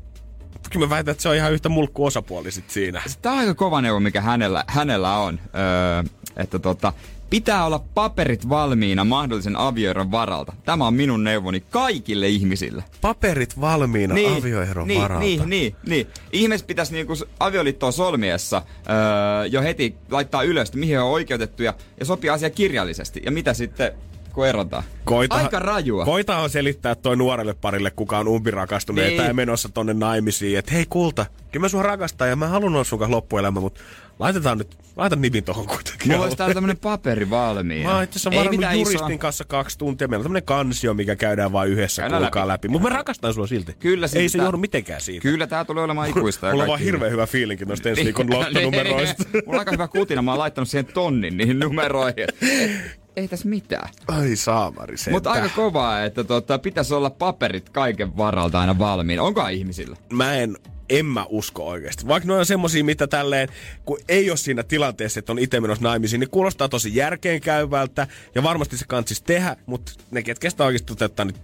[0.73, 3.03] kyllä mä väitän, että se on ihan yhtä mulkku osapuoli sit siinä.
[3.23, 5.41] Tämä on aika kova neuvo, mikä hänellä, hänellä on.
[5.55, 6.93] Öö, että tota,
[7.33, 10.53] Pitää olla paperit valmiina mahdollisen avioeron varalta.
[10.65, 12.85] Tämä on minun neuvoni kaikille ihmisille.
[13.01, 15.25] Paperit valmiina niin, avioeron niin, varalta.
[15.25, 16.07] Niin, niin, niin.
[16.33, 22.07] Ihmiset pitäisi niinku avioliittoa solmiessa öö, jo heti laittaa ylös, mihin on oikeutettu ja, ja
[22.07, 23.23] sopii asia kirjallisesti.
[23.25, 23.93] Ja mitä sitten
[24.33, 24.83] kun erotaan.
[25.05, 26.05] Koita, Aika rajua.
[26.05, 29.23] Koitahan selittää toi nuorelle parille, kuka on umpirakastunut niin.
[29.23, 32.85] Tai menossa tonne naimisiin, että hei kulta, kyllä mä sua rakastan ja mä haluan olla
[32.85, 33.81] sun kanssa loppuelämä, mutta
[34.19, 36.13] laitetaan nyt, laita nipin tohon kuitenkin.
[36.13, 37.89] Mulla olisi täällä tämmönen paperi valmiina.
[37.89, 39.19] Mä oon itse asiassa juristin isoa.
[39.19, 40.09] kanssa kaksi tuntia.
[40.09, 42.53] Meillä on tämmönen kansio, mikä käydään vain yhdessä Käydään kuulkaa läpi.
[42.53, 42.69] läpi.
[42.69, 43.73] Mutta mä rakastan sua silti.
[43.79, 45.23] Kyllä Ei se johdu mitenkään siitä.
[45.23, 46.47] Kyllä tää tulee olemaan ikuista.
[46.47, 49.25] ja Mulla on vaan hirveän hyvä fiilinki noista ensi viikon Niin, lottonumeroista.
[49.33, 52.27] Mulla on aika hyvä kutina, mä oon laittanut siihen tonnin niihin numeroihin.
[53.17, 53.89] Ei tässä mitään.
[54.09, 55.11] Ai saamari se.
[55.11, 59.23] Mutta aika kovaa, että tota, pitäisi olla paperit kaiken varalta aina valmiina.
[59.23, 59.97] Onko ihmisillä?
[60.13, 60.57] Mä en
[60.91, 62.07] en mä usko oikeasti.
[62.09, 63.49] Vaikka ne on semmosia, mitä tälleen,
[63.85, 68.43] kun ei ole siinä tilanteessa, että on itse menossa naimisiin, niin kuulostaa tosi järkeenkäyvältä ja
[68.43, 71.37] varmasti se kantsis tehdä, mutta ne, ketkä sitä oikeasti toteuttaa nyt,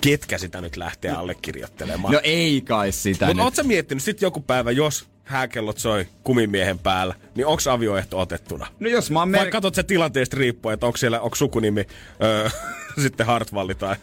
[0.00, 2.14] ketkä sitä nyt lähtee allekirjoittelemaan.
[2.14, 3.44] No ei kai sitä Mutta nyt.
[3.44, 8.66] oot sä miettinyt sit joku päivä, jos hääkellot soi kumimiehen päällä, niin onks avioehto otettuna?
[8.80, 11.86] No jos mä oon Vai mer- katsot se tilanteesta riippuen, että onko siellä onko sukunimi
[12.22, 12.48] öö,
[13.02, 13.96] sitten Hartvalli tai...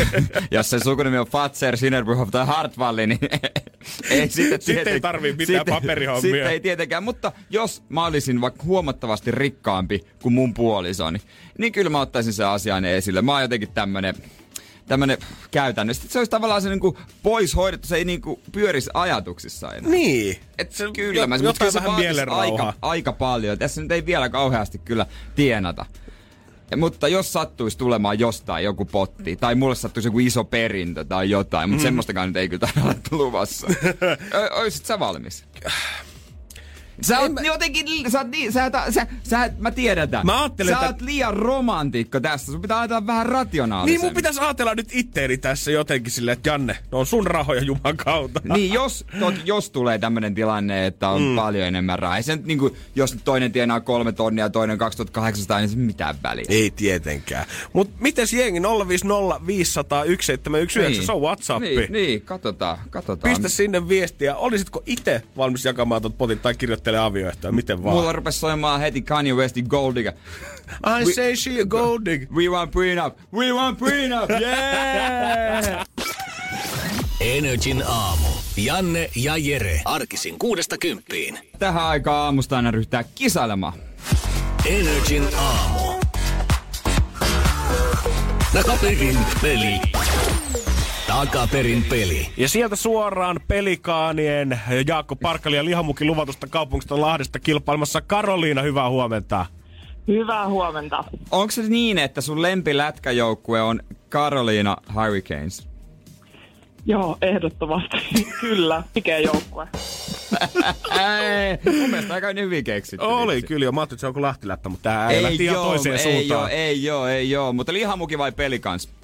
[0.50, 3.18] Jos se sukunimi on Fatser, Sinnerbruhoff tai Hartwalli, niin
[4.10, 6.20] ei sitten Sitten ei tarvii mitään paperihommia.
[6.20, 11.18] Sitten ei tietenkään, mutta jos mä olisin vaikka huomattavasti rikkaampi kuin mun puolisoni,
[11.58, 13.22] niin kyllä mä ottaisin sen asian esille.
[13.22, 14.14] Mä oon jotenkin tämmönen
[14.88, 15.18] tämmönen
[15.50, 15.94] käytännö.
[15.94, 19.90] Sitten se olisi tavallaan se niinku pois hoidettu, se ei niinku pyörisi ajatuksissa enää.
[19.90, 20.36] niin.
[20.58, 23.58] Et se, kyllä, mä, jo- mutta kyllä se aika, aika paljon.
[23.58, 25.86] Tässä nyt ei vielä kauheasti kyllä tienata.
[26.70, 31.30] Ja, mutta jos sattuisi tulemaan jostain joku potti, tai mulle sattuisi joku iso perintö tai
[31.30, 31.86] jotain, mutta mm.
[31.86, 33.66] semmoistakaan nyt ei kyllä ole luvassa.
[34.34, 35.44] Ö, Oisit sä valmis?
[37.02, 40.26] Sä oot jotenkin, sä oot niin, sä, sä, sä, sä, mä tiedän tämän.
[40.26, 44.06] Mä ajattelen, sä että- oot liian romantikko tässä, sun pitää ajatella vähän Niin rationaalisemmin.
[44.06, 47.96] mun pitäisi ajatella nyt itteeni tässä jotenkin silleen, että Janne, ne on sun rahoja Juman
[47.96, 48.40] kautta.
[48.44, 51.36] Niin, jos, toki, jos tulee tämmöinen tilanne, että on mm.
[51.36, 52.16] paljon enemmän rahaa.
[52.16, 56.14] Ei se nyt niinku, jos toinen tienaa kolme tonnia ja toinen 2800, niin se mitään
[56.22, 56.44] väliä.
[56.48, 57.46] Ei tietenkään.
[57.72, 61.76] Mut mites jengi 050 500 1719, se on Whatsappi.
[61.76, 63.34] Niin, niin, katsotaan, katsotaan.
[63.34, 64.36] Pistä sinne viestiä.
[64.36, 66.54] Olisitko itse valmis jakamaan tuot potin tai
[66.88, 67.52] kirjoittele avioehtoja?
[67.52, 67.96] Miten vaan?
[67.96, 70.12] Mulla rupes soimaan heti Kanye Westin Gold Digger.
[71.00, 72.28] I We- say she a gold digger.
[72.34, 75.86] We want prenup, we want prenup, yeah!
[77.20, 78.26] Energin aamu.
[78.56, 79.80] Janne ja Jere.
[79.84, 81.38] Arkisin kuudesta kymppiin.
[81.58, 83.72] Tähän aikaan aamusta aina ryhtää kisailemaan.
[84.66, 86.00] Energin aamu.
[88.52, 89.80] Takaperin peli.
[91.18, 92.26] Takaperin peli.
[92.36, 99.46] Ja sieltä suoraan pelikaanien Jaakko Parkali ja Lihamukin luvatusta kaupungista Lahdesta kilpailemassa Karoliina, hyvää huomenta.
[100.08, 101.04] Hyvää huomenta.
[101.30, 105.68] Onko se niin, että sun lempilätkäjoukkue on Carolina Hurricanes?
[106.86, 107.96] Joo, ehdottomasti.
[108.40, 109.68] Kyllä, mikä joukkue.
[110.90, 113.06] Ei, mun mielestä aika hyvin keksitty.
[113.06, 113.46] Oli vitsi.
[113.46, 115.96] kyllä jo, mä ajattelin, että se on joku lähtilättä, mutta tää ei lähti ihan toiseen
[115.96, 116.28] ei suuntaan.
[116.28, 117.52] Joo, ei joo, ei joo.
[117.52, 118.97] Mutta lihamuki vai pelikans?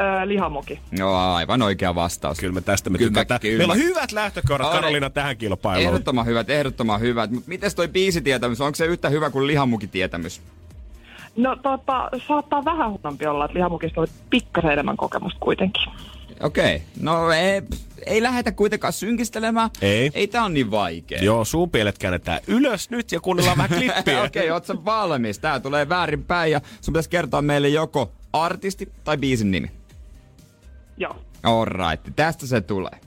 [0.00, 0.80] Öö, lihamoki.
[0.92, 2.38] Joo, aivan oikea vastaus.
[2.40, 3.40] Kyllä me tästä me Kyllä, tykätään.
[3.40, 3.58] kyllä.
[3.58, 4.72] Meillä on hyvät lähtökohdat On.
[4.72, 5.86] Karoliina tähän kilpailuun.
[5.86, 7.30] Ehdottoman hyvät, ehdottoman hyvät.
[7.30, 10.42] Mutta miten toi biisitietämys, onko se yhtä hyvä kuin lihamukitietämys?
[11.36, 15.92] No tota, saattaa vähän huonompi olla, että lihamokista on pikkasen enemmän kokemusta kuitenkin.
[16.40, 16.86] Okei, okay.
[17.00, 17.62] no ei,
[18.06, 19.70] ei lähdetä kuitenkaan synkistelemään.
[19.82, 20.10] Ei.
[20.14, 21.22] Ei tää on niin vaikea.
[21.22, 24.22] Joo, suupielet käännetään ylös nyt ja kuunnellaan vähän klippiä.
[24.22, 25.38] Okei, okay, oot sä valmis?
[25.38, 29.70] Tää tulee väärinpäin ja sun pitäisi kertoa meille joko artisti tai biisin nimi.
[30.98, 31.16] Joo.
[31.42, 33.00] Alright, tästä se tulee.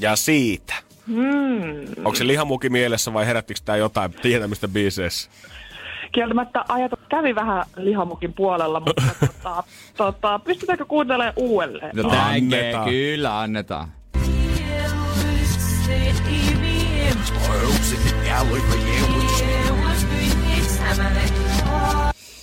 [0.00, 0.74] Ja siitä.
[1.06, 1.86] Hmm.
[1.98, 5.30] Onko se lihamuki mielessä vai herättikö tää jotain tietämistä biiseissä?
[6.12, 9.02] Kieltämättä ajatus kävi vähän lihamokin puolella, mutta
[9.42, 9.62] tota,
[9.96, 11.96] tota, pystytäänkö kuuntelemaan uudelleen?
[11.96, 12.88] No Annetaan.
[12.88, 13.88] kyllä annetaan.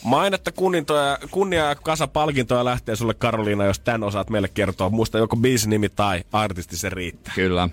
[0.03, 4.89] Mainetta kunnintoja, kunnia ja kasa palkintoja lähtee sulle Karoliina, jos tän osaat meille kertoa.
[4.89, 7.33] Muista joko biisin nimi tai artisti se riittää.
[7.35, 7.69] Kyllä.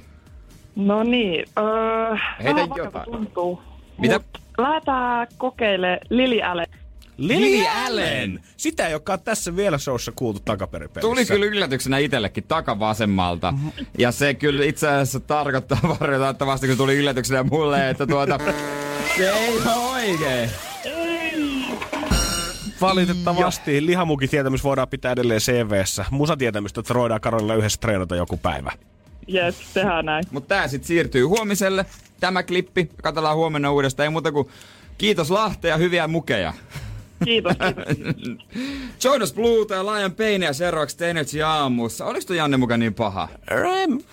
[0.76, 3.04] No niin, öö, Heitä jotain.
[3.04, 3.60] tuntuu.
[3.98, 4.18] Mitä?
[4.18, 6.66] Mut Lähdetään kokeile Lili Allen.
[7.16, 8.40] Lily Allen.
[8.56, 11.00] Sitä ei olekaan tässä vielä showssa kuultu takaperipelissä.
[11.00, 13.54] Tuli kyllä yllätyksenä itsellekin takavasemmalta.
[13.98, 18.40] Ja se kyllä itse asiassa tarkoittaa varjoittavasti, kun tuli yllätyksenä mulle, että tuota...
[19.16, 20.50] se ei ole oikein.
[22.80, 26.04] Valitettavasti lihamukitietämys voidaan pitää edelleen CVssä.
[26.10, 28.72] Musatietämystä, että voidaan Karolilla yhdessä treenata joku päivä.
[29.26, 30.24] Jes, tehdään näin.
[30.30, 31.86] Mutta tää sitten siirtyy huomiselle.
[32.20, 32.90] Tämä klippi.
[33.02, 34.04] Katsellaan huomenna uudestaan.
[34.04, 34.48] Ei muuta kuin
[34.98, 36.52] kiitos Lahte ja hyviä mukeja.
[37.24, 37.52] Kiitos,
[37.96, 38.46] kiitos.
[39.04, 42.04] Jonas Blue ja Lion Payne ja seuraavaksi Energy aamussa.
[42.04, 43.28] Oliko toi Janne mukaan niin paha?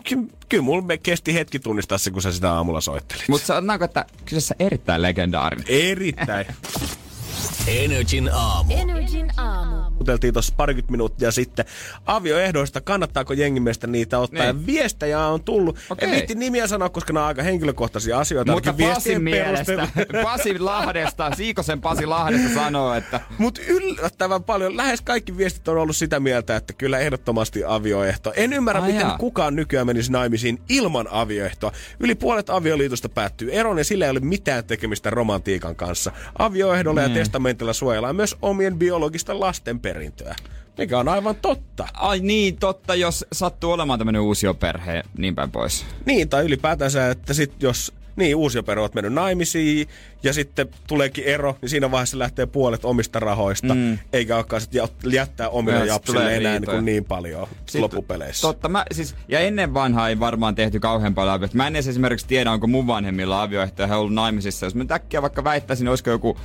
[0.04, 3.24] Ky- Kyllä mulla me kesti hetki tunnistaa se, kun sä sitä aamulla soittelit.
[3.30, 5.66] Mutta sanotaanko, että kyseessä erittäin legendaarinen.
[5.70, 6.46] Erittäin.
[7.68, 8.74] Energin aamu.
[8.74, 9.93] Energin aamu.
[10.04, 11.66] Puteltiin tuossa parikymmentä minuuttia sitten
[12.06, 14.40] avioehdoista, kannattaako jengimielestä niitä ottaa.
[14.40, 14.48] Niin.
[14.60, 15.80] Ja viestejä on tullut.
[15.90, 16.08] Okei.
[16.08, 18.52] En viitti nimiä sanoa, koska nämä on aika henkilökohtaisia asioita.
[18.52, 19.88] Mutta Pasin mielestä.
[20.24, 25.96] Pasi Lahdesta, Siikosen Pasi Lahdesta sanoo, että Mutta yllättävän paljon, lähes kaikki viestit on ollut
[25.96, 28.34] sitä mieltä, että kyllä ehdottomasti avioehto.
[28.36, 29.18] En ymmärrä, Ai miten jaa.
[29.18, 31.72] kukaan nykyään menisi naimisiin ilman avioehtoa.
[32.00, 36.12] Yli puolet avioliitosta päättyy eroon ja sillä ei ole mitään tekemistä romantiikan kanssa.
[36.40, 37.18] Avioehdolla ja Niin.
[37.20, 40.36] testamentilla suojellaan myös omien biologista lasten perintöä.
[40.78, 41.88] Mikä on aivan totta.
[41.94, 45.86] ai niin, totta, jos sattuu olemaan tämmönen uusioperhe niin päin pois.
[46.06, 49.88] Niin, tai ylipäätänsä, että sit jos niin, uusiopero oot mennyt naimisiin
[50.24, 54.00] ja sitten tuleekin ero, niin siinä vaiheessa lähtee puolet omista rahoista, mm.
[54.14, 58.48] eikä olekaan sit jä- jättää omille Ja japsille enää niin, kuin niin paljon Sit- loppupeleissä.
[58.48, 61.58] Totta, mä, siis, ja ennen vanhaa ei varmaan tehty kauhean paljon avioehtoja.
[61.58, 64.66] Mä en edes esimerkiksi tiedä, onko mun vanhemmilla avioehtoja he on ollut naimisissa.
[64.66, 66.38] Jos mä äkkiä vaikka väittäisin, olisiko joku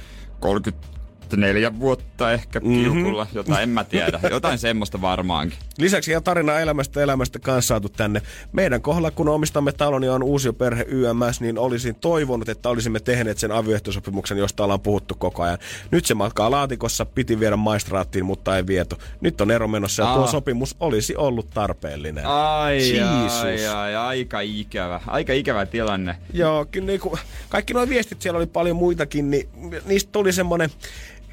[1.36, 2.72] 34 vuotta ehkä Mhm.
[2.82, 4.20] kiukulla, jota en mä tiedä.
[4.30, 5.58] Jotain semmoista varmaankin.
[5.78, 8.22] Lisäksi ihan tarina elämästä elämästä kanssa saatu tänne.
[8.52, 13.00] Meidän kohdalla, kun omistamme talon ja on uusi perhe YMS, niin olisin toivonut, että olisimme
[13.00, 15.58] tehneet sen avioehtosopimuksen, josta ollaan puhuttu koko ajan.
[15.90, 18.96] Nyt se matkaa laatikossa, piti viedä maistraattiin, mutta ei viety.
[19.20, 20.30] Nyt on ero menossa ja tuo Aa.
[20.30, 22.26] sopimus olisi ollut tarpeellinen.
[22.26, 23.42] Ai, Jeesus.
[23.42, 25.00] ai, ai, aika ikävä.
[25.06, 26.16] Aika ikävä tilanne.
[26.32, 27.18] Joo, kyllä niinku,
[27.48, 29.48] kaikki nuo viestit siellä oli paljon muitakin, niin
[29.86, 30.70] niistä tuli semmoinen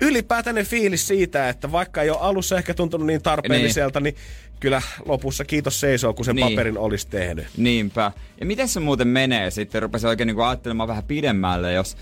[0.02, 4.16] ylipäätäinen fiilis siitä, että vaikka ei ole alussa ehkä tuntunut niin tarpeelliselta, niin,
[4.60, 6.50] kyllä lopussa kiitos seisoo, kun sen Niin.
[6.50, 7.46] paperin olisi tehnyt.
[7.58, 8.12] Niinpä.
[8.40, 9.82] Ja miten se muuten menee sitten?
[9.82, 11.98] Rupesin oikein niinku ajattelemaan vähän pidemmälle, jos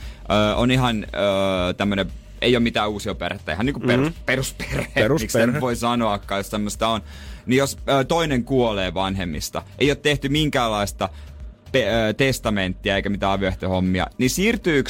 [0.51, 4.23] ö, on ihan ö, tämmönen ei ole mitään uusia perhettä, ihan niinku perus, mm-hmm.
[4.25, 5.51] perusperhe, miksi Perusperhe.
[5.51, 7.01] sen voi sanoakaan, jos tämmöistä on.
[7.45, 11.09] Niin jos ö, toinen kuolee vanhemmista, ei ole tehty minkäänlaista
[11.71, 14.89] pe- ö, testamenttia eikä mitään avioehtohommia, niin siirtyykö,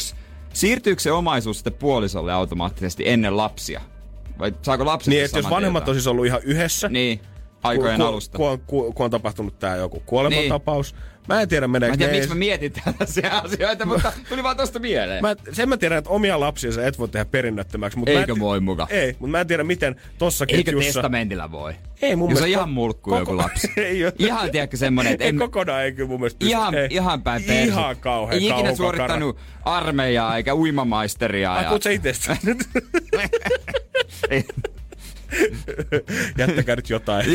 [0.53, 3.81] siirtyykö se omaisuus sitten puolisolle automaattisesti ennen lapsia?
[4.39, 5.91] Vai saako lapset Niin, että jos vanhemmat tietää?
[5.93, 7.19] olisi ollut ihan yhdessä, Niin,
[7.63, 8.37] aikojen ku, alusta.
[8.37, 10.95] Kun, on, ku, kun on tapahtunut tämä joku kuolemantapaus.
[11.27, 14.57] Mä en tiedä, Mä meneekö en tiedä, miksi mä mietin tällaisia asioita, mutta tuli vaan
[14.57, 15.21] tosta mieleen.
[15.21, 17.97] Mä, sen mä tiedän, että omia lapsia et voi tehdä perinnöttömäksi.
[17.97, 18.87] Mutta Eikö mä en, voi muka?
[18.89, 20.93] Ei, mutta mä en tiedä, miten tossa Eikö ketjussa...
[20.93, 21.73] testamentilla voi?
[22.01, 23.71] Ei mun Jos on mielestä- ihan mulkku joku lapsi.
[23.77, 24.13] ei ole.
[24.19, 26.51] Ihan, tiedätkö, semmonen, että ei en, kokonaan ei kyllä mun mielestä pysty.
[26.51, 26.87] ihan, ei.
[26.91, 27.63] ihan päin perse.
[27.63, 31.53] Ihan kauhean Ei ikinä suorittanut armeijaa eikä uimamaisteria.
[31.53, 31.69] Ai, ja...
[31.69, 32.13] kuut sä itse
[34.29, 34.45] Ei.
[36.37, 37.25] Jättäkää nyt jotain.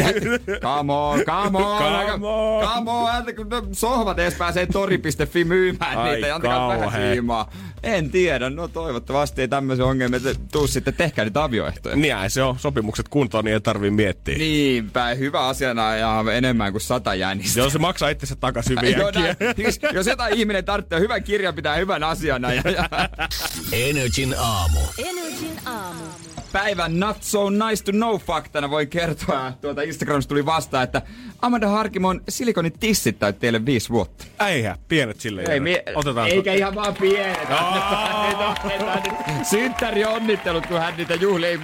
[0.61, 2.69] Come on, come on, Come on.
[2.69, 7.51] come on, älä- kun sohvat edes pääsee tori.fi myymään Ai niitä, antakaa vähän siimaa.
[7.83, 10.21] En tiedä, no toivottavasti ei tämmöisiä ongelmia
[10.53, 11.97] tuu sitten, tehkää niitä avioehtoja.
[11.97, 12.59] Niin se on.
[12.59, 14.39] Sopimukset kuntoon, niin ei tarvii miettiä.
[14.39, 17.61] Niinpä, hyvä asiana ja enemmän kuin sata jänistä.
[17.61, 19.23] Jos se maksaa itsensä takaisin Joo, vieläkin.
[19.23, 19.37] näin.
[19.57, 22.89] Siis, jos jotain ihminen tarvitsee hyvän kirjan pitää hyvän asiana ja, ja
[23.73, 24.81] Energin aamu.
[24.99, 26.05] Energin aamu.
[26.53, 29.53] Päivän not so nice to know faktana voi kertoa.
[29.61, 31.03] Tuolta Instagramista tuli vastaan, että
[31.43, 34.25] Amanda Harkimon silikonitissit täytti teille viisi vuotta.
[34.47, 35.43] Eihän, pienet sille.
[35.49, 36.29] Ei, mie- Otetaan.
[36.29, 37.49] eikä ihan vaan pienet.
[39.51, 41.47] Synttäri onnittelut, kun hän niitä juhli.
[41.47, 41.59] Ei,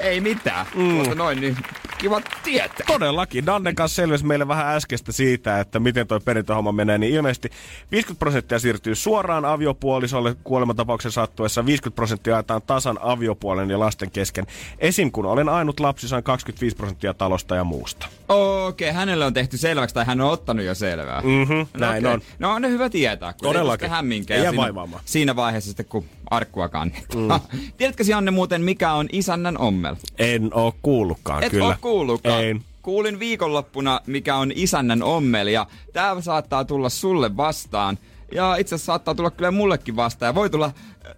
[0.00, 0.66] ei mitään.
[0.74, 0.82] Mm.
[0.82, 1.56] Mutta noin, niin
[1.98, 2.86] kiva tietää.
[2.86, 3.46] Todellakin.
[3.46, 7.50] Dannen kanssa selvisi meille vähän äskeistä siitä, että miten toi perintöhomma menee, niin ilmeisesti
[7.92, 14.46] 50 prosenttia siirtyy suoraan aviopuolisolle kuolematapauksen sattuessa, 50 prosenttia jaetaan tasan aviopuolen ja lasten kesken.
[14.78, 15.10] Esim.
[15.12, 18.06] kun olen ainut lapsi, saan 25 prosenttia talosta ja muusta.
[18.30, 21.20] Okei, okay, hänelle on tehty selväksi, tai hän on ottanut jo selvää.
[21.20, 22.14] Mhm, näin okei.
[22.14, 22.20] on.
[22.38, 23.90] No on ne hyvä tietää, kun Todellakin.
[24.12, 27.40] ei Ja jää siinä, siinä vaiheessa sitten, kun arkkua kannetaan.
[27.52, 27.60] Mm.
[27.76, 29.96] Tiedätkö Janne muuten, mikä on isännän ommel?
[30.18, 31.66] En oo kuullutkaan, Et kyllä.
[31.66, 32.44] oo kuullutkaan.
[32.44, 32.64] En.
[32.82, 37.98] Kuulin viikonloppuna, mikä on isännän ommel, ja tää saattaa tulla sulle vastaan.
[38.32, 40.72] Ja itse asiassa saattaa tulla kyllä mullekin vastaan, ja voi tulla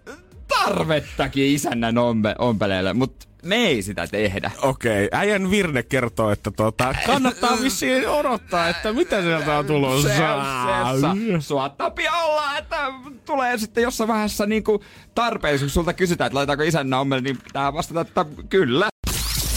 [0.09, 0.15] äh,
[0.47, 4.51] tarvettakin isännän ompe, ompeleille, mutta me ei sitä tehdä.
[4.61, 10.09] Okei, äijän Virne kertoo, että tota, kannattaa vissiin odottaa, että mitä sieltä on tulossa.
[10.09, 11.07] Se on se.
[11.39, 12.77] Suottapia olla, että
[13.25, 14.83] tulee sitten jossain vaiheessa niinku
[15.15, 18.89] tarpeellisuus, kun sulta kysytään, että laitetaanko isännän ommelle, niin pitää vastata, että kyllä.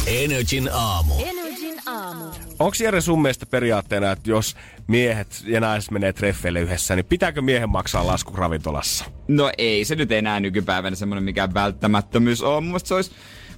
[0.06, 1.14] Energin aamu.
[1.18, 2.24] Energin aamu.
[2.58, 4.56] Onko Jere sun mielestä periaatteena, että jos
[4.86, 9.04] miehet ja naiset menee treffeille yhdessä, niin pitääkö miehen maksaa lasku ravintolassa?
[9.28, 12.64] No ei se nyt enää nykypäivänä semmoinen mikään välttämättömyys on.
[12.64, 13.10] Mun se olisi,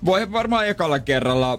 [0.05, 1.59] voi varmaan ekalla kerralla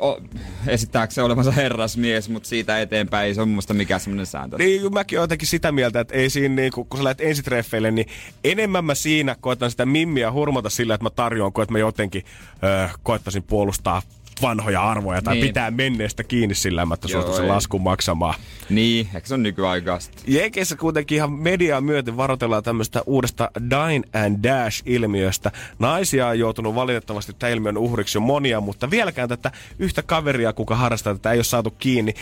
[0.00, 0.20] o,
[0.66, 4.58] esittääkö se olevansa herrasmies, mutta siitä eteenpäin ei se on mielestä mikään semmoinen sääntö.
[4.58, 7.90] Niin, mäkin oon jotenkin sitä mieltä, että ei siinä, niin, kun, kun sä lähdet ensitreffeille,
[7.90, 8.06] niin
[8.44, 12.24] enemmän mä siinä koetan sitä mimmiä hurmata sillä, että mä tarjoan, kun että mä jotenkin
[12.64, 14.02] öö, koettaisin puolustaa
[14.42, 15.46] vanhoja arvoja tai Niin.
[15.46, 18.34] pitää menneestä kiinni sillä, että suostu sen laskun maksamaan.
[18.70, 20.24] Niin, ehkä se on nykyaikaa sitten.
[20.26, 25.50] Jenkeissä kuitenkin ihan mediaa myöten varoitellaan tämmöistä uudesta Dine and Dash-ilmiöstä.
[25.78, 30.76] Naisia on joutunut valitettavasti tämän ilmiön uhriksi jo monia, mutta vieläkään tätä yhtä kaveria, kuka
[30.76, 32.14] harrastaa tätä, ei ole saatu kiinni.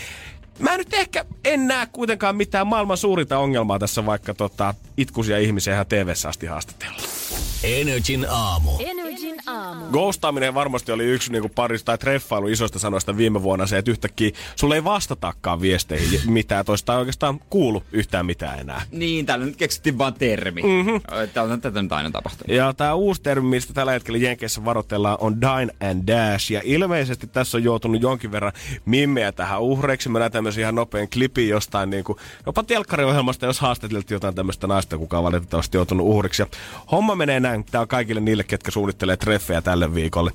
[0.59, 5.73] Mä nyt ehkä en näe kuitenkaan mitään maailman suurinta ongelmaa tässä, vaikka tota, itkuisia ihmisiä
[5.73, 7.03] ihan tv asti haastatellaan.
[7.63, 8.71] Energin aamu.
[8.79, 9.85] Energin aamu.
[9.85, 14.31] Ghostaaminen varmasti oli yksi niin parista tai treffailu isoista sanoista viime vuonna se, että yhtäkkiä
[14.55, 18.81] sulle ei vastatakaan viesteihin mitään toista ei oikeastaan kuulu yhtään mitään enää.
[18.91, 20.61] Niin, täällä nyt keksittiin vaan termi.
[20.61, 21.01] Mm-hmm.
[21.33, 22.55] Täällä tätä nyt aina tapahtunut.
[22.55, 26.51] Ja tämä uusi termi, mistä tällä hetkellä Jenkeissä varoitellaan, on Dine and Dash.
[26.51, 28.53] Ja ilmeisesti tässä on joutunut jonkin verran
[28.85, 30.09] mimmeä tähän uhreiksi.
[30.09, 34.67] Mä näen tämmöisen ihan nopean klipin jostain niin kuin, jopa telkkariohjelmasta, jos haastateltiin jotain tämmöistä
[34.67, 36.41] naista, kuka on valitettavasti joutunut uhriksi.
[36.41, 36.47] Ja
[36.91, 37.65] homma menee näin.
[37.65, 40.31] Tämä on kaikille niille, ketkä suunnittelee treffejä tälle viikolle.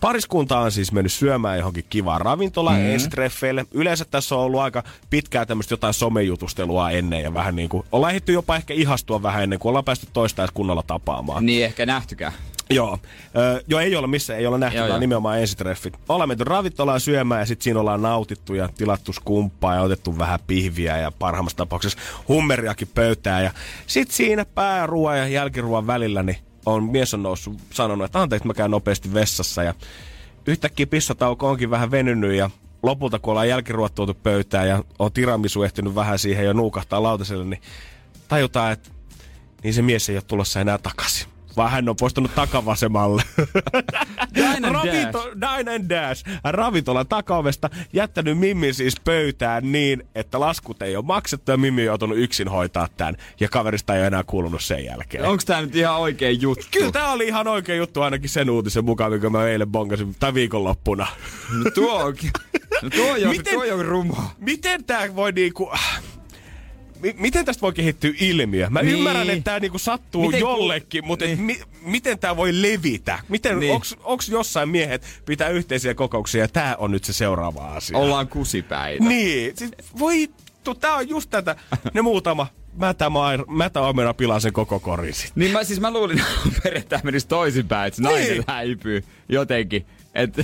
[0.00, 2.86] Pariskunta on siis mennyt syömään johonkin kivaan ravintolaan mm.
[2.86, 3.66] ensitreffeille.
[3.72, 8.10] Yleensä tässä on ollut aika pitkää tämmöistä jotain somejutustelua ennen ja vähän niin kuin, ollaan
[8.10, 11.46] ehditty jopa ehkä ihastua vähän ennen kuin ollaan päästy toista kunnolla tapaamaan.
[11.46, 12.32] Niin, ehkä nähtykään.
[12.70, 12.98] Joo.
[13.36, 14.98] Öö, joo, ei ole missään, ei ole nähty, Joo, vaan joo.
[14.98, 15.94] nimenomaan ensitreffit.
[16.08, 20.40] Ollaan menty ravintolaan syömään ja sitten siinä ollaan nautittu ja tilattu skumppaa ja otettu vähän
[20.46, 21.98] pihviä ja parhaimmassa tapauksessa
[22.28, 23.44] hummeriakin pöytään.
[23.44, 23.50] Ja
[23.86, 28.54] sitten siinä pääruoan ja jälkiruoan välillä niin on mies on noussut sanonut, että anteeksi mä
[28.54, 29.74] käyn nopeasti vessassa ja
[30.46, 32.50] yhtäkkiä pissatauko onkin vähän venynyt ja
[32.82, 37.44] lopulta kun ollaan jälkiruot tuotu pöytään ja on tiramisu ehtinyt vähän siihen ja nuukahtaa lautaselle,
[37.44, 37.62] niin
[38.28, 38.90] tajutaan, että
[39.62, 41.35] niin se mies ei ole tulossa enää takaisin.
[41.56, 43.22] Vaan hän on poistunut takavasemmalle.
[44.34, 46.24] Dine and Ravinto, Dine and Dash.
[46.44, 51.86] Ravintolan takaovesta jättänyt Mimmin siis pöytään niin, että laskut ei ole maksettu ja Mimmi on
[51.86, 53.16] joutunut yksin hoitaa tämän.
[53.40, 55.24] Ja kaverista ei ole enää kuulunut sen jälkeen.
[55.24, 56.66] Onko tää nyt ihan oikein juttu?
[56.70, 60.34] Kyllä tää oli ihan oikea juttu ainakin sen uutisen mukaan, mikä mä eilen bongasin, tai
[60.34, 61.06] viikonloppuna.
[61.64, 62.30] No tuo onkin.
[62.82, 64.34] No tuo on jo, Miten- tuo on jo rumaa.
[64.38, 65.70] Miten tää voi niinku...
[67.00, 68.70] Mi- miten tästä voi kehittyä ilmiö?
[68.70, 68.94] Mä Niin.
[68.96, 71.40] ymmärrän, että tämä niinku sattuu Miten jollekin, mutta niin.
[71.42, 73.18] mi- miten tämä voi levitä?
[73.28, 73.74] Miten, Niin.
[73.74, 77.98] onks, onks jossain miehet pitää yhteisiä kokouksia ja tämä on nyt se seuraava asia?
[77.98, 79.04] Ollaan kusipäitä.
[79.04, 81.56] Niin, siis voi vittu, tää on just tätä.
[81.94, 85.32] Ne muutama mätä, mair, mätä omena pilaa sen koko korin sit.
[85.36, 86.22] Niin mä, siis mä luulin,
[86.64, 88.44] että tämä menisi toisinpäin, että se nainen Niin.
[88.48, 89.86] häipyy jotenkin.
[90.16, 90.42] Että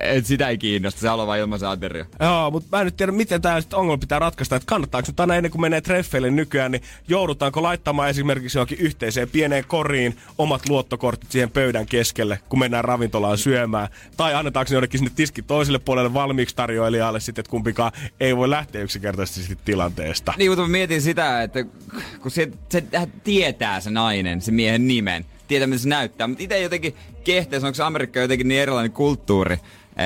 [0.00, 2.06] et sitä ei kiinnosta, se haluaa vaan ilmaisen ateria.
[2.20, 4.56] Joo, mutta mä en nyt tiedä, miten tämä ongelma pitää ratkaista.
[4.56, 9.30] Että kannattaako nyt aina ennen kuin menee treffeille nykyään, niin joudutaanko laittamaan esimerkiksi johonkin yhteiseen
[9.30, 13.88] pieneen koriin omat luottokortit siihen pöydän keskelle, kun mennään ravintolaan syömään.
[14.16, 18.50] Tai annetaanko ne jonnekin sinne tiskin toiselle puolelle valmiiksi tarjoilijalle sitten, että kumpikaan ei voi
[18.50, 20.34] lähteä yksinkertaisesti tilanteesta.
[20.36, 21.64] Niin, mutta mä mietin sitä, että
[22.22, 22.84] kun se, se
[23.24, 25.24] tietää se nainen, se miehen nimen,
[25.54, 26.94] tietää mitä se näyttää, mutta itse jotenkin
[27.24, 29.56] kehteessä, onko Amerikka jotenkin niin erilainen kulttuuri,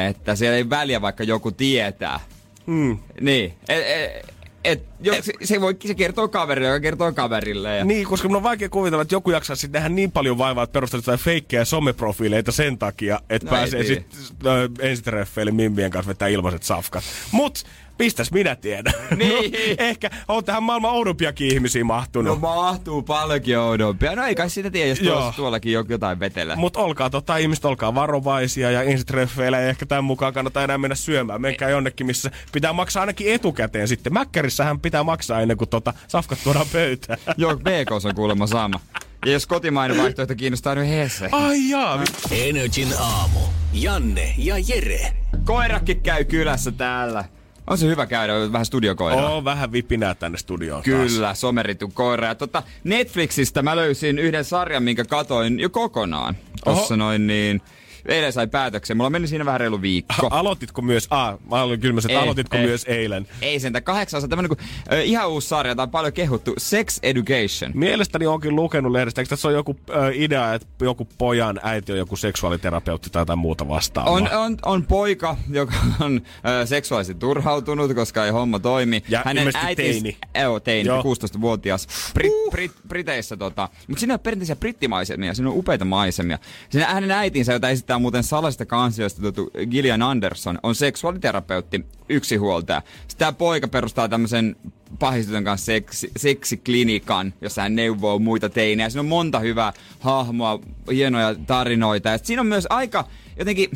[0.09, 2.21] että siellä ei väliä, vaikka joku tietää.
[2.67, 2.99] Hmm.
[3.21, 4.35] Niin, et, et,
[4.65, 7.77] et, jo, se, se, voi, se kertoo kaverille, joka kertoo kaverille.
[7.77, 7.85] Ja...
[7.85, 10.73] Niin, koska mun on vaikea kuvitella, että joku jaksaa sitten nähdä niin paljon vaivaa, että
[10.73, 14.03] perustaa jotain feikkejä someprofiileita sen takia, että No pääsee tiedä.
[14.11, 17.05] sitten ensitreffeille mimmien kanssa vetää ilmaiset safkat.
[17.33, 17.65] Mut,
[17.99, 18.93] pistäs minä tiedän.
[19.17, 19.53] Niin.
[19.53, 22.41] No, ehkä on tähän maailman oudumpiakin ihmisiä No mahtunut.
[22.41, 24.17] mahtuu paljonkin oudompia.
[24.17, 25.21] No ei kai sitä tiedä, jos Joo.
[25.21, 26.57] tuossa, tuollakin jo- jotain vetelee.
[26.57, 30.95] Mut olkaa tota, ihmiset olkaa varovaisia ja ensitreffeillä ei ehkä tämän mukaan kannata enää mennä
[30.95, 31.41] syömään.
[31.41, 34.13] Menkää jonnekin, missä pitää maksaa ainakin etukäteen sitten.
[34.13, 37.19] Mäkkärissähän pitää maksaa ennen kuin tota, safkat tuodaan pöytään.
[37.37, 38.81] Joo, BKs on kuulemma sama.
[39.27, 41.29] Ja jos kotimainen vaihtoehto kiinnostaa, niin Hesse.
[41.33, 43.39] Ai jaa, Energin aamu.
[43.73, 45.13] Janne ja Jere.
[45.45, 47.25] Koirakin käy kylässä täällä.
[47.71, 49.31] On se hyvä käydä vähän studiokoiraa.
[49.31, 51.13] Oo, vähän vipinää tänne studioon taas.
[51.13, 52.27] Kyllä, someritun koira.
[52.27, 56.37] Ja tota, Netflixistä mä löysin yhden sarjan, minkä katoin jo kokonaan.
[56.65, 56.97] Tossa Oho.
[56.97, 57.63] noin niin.
[58.07, 58.97] Eilen sai päätöksen.
[58.97, 60.29] Mulla meni siinä vähän reilu viikko.
[60.31, 62.67] Aloititko myös, a, mä olin kylmässä, että Ei, aloititko ei.
[62.67, 63.29] myös eilen?
[63.43, 64.29] Ei sentä kahdeksan osa.
[64.29, 64.59] Tämmönen kuin,
[64.93, 66.55] ö, ihan uusi sarja, tää on paljon kehuttu.
[66.59, 67.71] Sex Education.
[67.75, 71.99] Mielestäni onkin lukenut lehdestä, eikö tässä ole joku ö, idea, että joku pojan äiti on
[71.99, 74.13] joku seksuaaliterapeutti tai jotain muuta vastaavaa?
[74.13, 76.21] On, on, on poika, joka on
[76.63, 79.03] ö, seksuaalisesti turhautunut, koska ei homma toimi.
[79.09, 80.17] Ja ilmeisesti teini.
[80.41, 81.03] Joo, teini, Joo.
[81.03, 81.87] 16-vuotias.
[82.15, 83.69] Brit, Brit, Briteissä tota.
[83.89, 86.39] Mutta siinä on perinteisiä brittimaisemia, siinä on upeita maisemia.
[86.71, 92.83] Siinä hänen äitinsä, jota ei toimittaja muuten salaisesta kansiosta tuttu Gillian Anderson on seksuaaliterapeutti, yksinhuoltaja.
[92.99, 94.57] Sitten tämä poika perustaa tämmöisen
[94.99, 98.91] pahistytön kanssa seksi, seksiklinikan, jossa hän neuvoo muita teinejä.
[98.91, 100.61] Siinä on monta hyvää hahmoa,
[100.93, 102.09] hienoja tarinoita.
[102.09, 103.05] Ja siinä on myös aika
[103.39, 103.71] jotenkin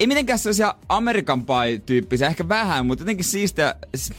[0.00, 3.74] ei mitenkään sellaisia American Pie-tyyppisiä, ehkä vähän, mutta jotenkin siistejä,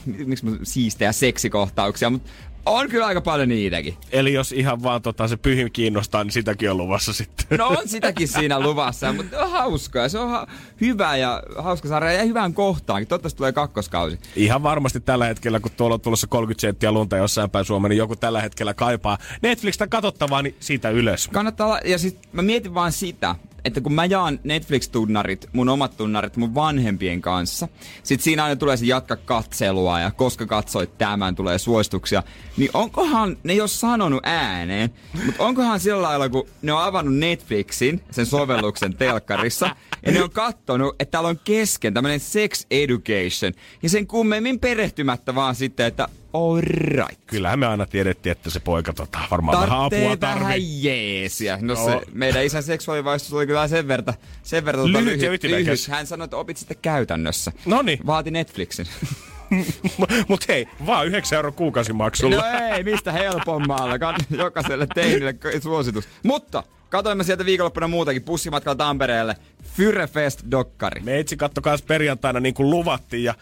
[0.06, 2.30] miksi siistejä seksikohtauksia, mutta
[2.66, 3.98] on kyllä aika paljon niitäkin.
[4.12, 7.58] Eli jos ihan vaan tota, se pyhin kiinnostaa, niin sitäkin on luvassa sitten.
[7.58, 10.10] No on sitäkin siinä luvassa, mutta on hauskaa.
[10.10, 10.48] Se on ha-
[10.86, 13.08] hyvä ja hauska sarja ja hyvään kohtaankin.
[13.08, 14.20] Toivottavasti tulee kakkoskausi.
[14.36, 17.98] Ihan varmasti tällä hetkellä, kun tuolla on tulossa 30 senttiä lunta jossain päin Suomeen, niin
[17.98, 21.28] joku tällä hetkellä kaipaa Netflixtä katsottavaa, niin siitä ylös.
[21.28, 25.98] Kannattaa olla, ja sit mä mietin vaan sitä, että kun mä jaan Netflix-tunnarit, mun omat
[25.98, 27.68] tunnarit mun vanhempien kanssa,
[28.04, 32.24] sit siinä aina tulee se jatka katselua ja koska katsoit tämän, tulee suosituksia,
[32.58, 34.94] niin onkohan, ne ei ole sanonut ääneen,
[35.26, 39.76] mutta onkohan sillä lailla, kun ne on avannut Netflixin, sen sovelluksen telkkarissa,
[40.06, 40.32] ja ne on
[40.74, 43.54] kattonut, että täällä on kesken tämmönen sex education,
[43.84, 47.22] ja sen kummemmin perehtymättä vaan sitten, että alright.
[47.28, 50.44] Kyllähän me aina tiedettiin, että se poika tota, varmaan vähän Tarttee apua tarvii.
[50.44, 51.58] vähän jeesiä.
[51.62, 51.86] No, Joo.
[51.86, 54.14] se, meidän isän seksuaalivalistus oli kyllä sen verta,
[54.44, 55.88] sen verta tota Lyhyt ja ytimekäs.
[55.88, 57.52] Hän sanoi, että opit sitten käytännössä.
[57.66, 58.00] Noniin.
[58.06, 58.86] Vaati Netflixin.
[60.28, 62.36] Mut hei, vaan 9 euro kuukausimaksulla.
[62.36, 62.44] no
[62.76, 63.96] ei, mistä helpommalla.
[64.38, 66.08] Jokaiselle teinille suositus.
[66.24, 69.36] Mutta katoimme sieltä viikonloppuna muutakin pussimatkalla Tampereelle.
[69.78, 71.02] Fyrefest-dokkari.
[71.04, 73.34] Meitsi katto kans perjantaina niin kuin luvattiin ja